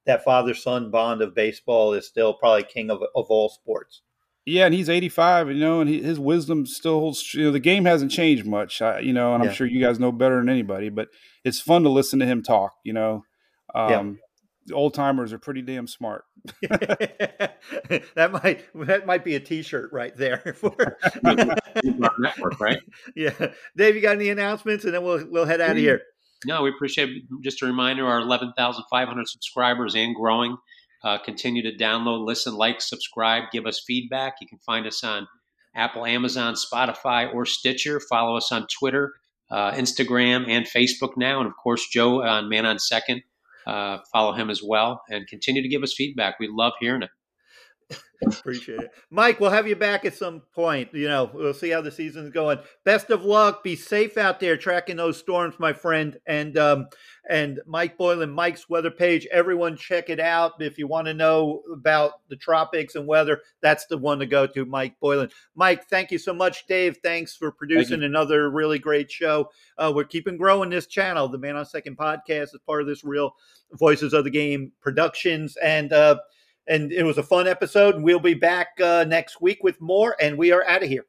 [0.07, 4.01] that father son bond of baseball is still probably king of of all sports.
[4.45, 7.33] Yeah, and he's 85, you know, and he, his wisdom still holds.
[7.33, 9.99] You know, the game hasn't changed much, I, you know, and I'm sure you guys
[9.99, 10.87] know better than anybody.
[10.87, 11.09] But
[11.43, 12.71] it's fun to listen to him talk.
[12.85, 13.25] You know,
[13.75, 14.19] um,
[14.73, 16.23] old timers are pretty damn smart.
[16.61, 20.97] that might that might be a T-shirt right there for
[22.17, 22.79] network, right?
[23.15, 26.01] Yeah, Dave, you got any announcements, and then we'll we'll head out of here.
[26.45, 27.23] No, we appreciate.
[27.41, 30.57] Just a reminder: our eleven thousand five hundred subscribers and growing.
[31.03, 34.33] Uh, continue to download, listen, like, subscribe, give us feedback.
[34.41, 35.27] You can find us on
[35.75, 37.99] Apple, Amazon, Spotify, or Stitcher.
[37.99, 39.13] Follow us on Twitter,
[39.51, 43.21] uh, Instagram, and Facebook now, and of course, Joe on Man on Second
[43.67, 46.39] uh, follow him as well and continue to give us feedback.
[46.39, 47.09] We love hearing it.
[48.25, 48.91] Appreciate it.
[49.11, 50.93] Mike, we'll have you back at some point.
[50.93, 52.57] You know, we'll see how the season's going.
[52.83, 53.63] Best of luck.
[53.63, 56.17] Be safe out there tracking those storms, my friend.
[56.25, 56.87] And um
[57.29, 59.27] and Mike Boylan, Mike's weather page.
[59.31, 60.53] Everyone check it out.
[60.59, 64.47] If you want to know about the tropics and weather, that's the one to go
[64.47, 65.29] to, Mike Boylan.
[65.53, 66.65] Mike, thank you so much.
[66.67, 69.49] Dave, thanks for producing another really great show.
[69.77, 71.27] Uh, we're keeping growing this channel.
[71.27, 73.35] The Man on Second podcast is part of this real
[73.73, 75.57] Voices of the Game productions.
[75.57, 76.17] And uh
[76.67, 77.95] and it was a fun episode.
[77.95, 80.15] And we'll be back uh, next week with more.
[80.21, 81.05] And we are out of here.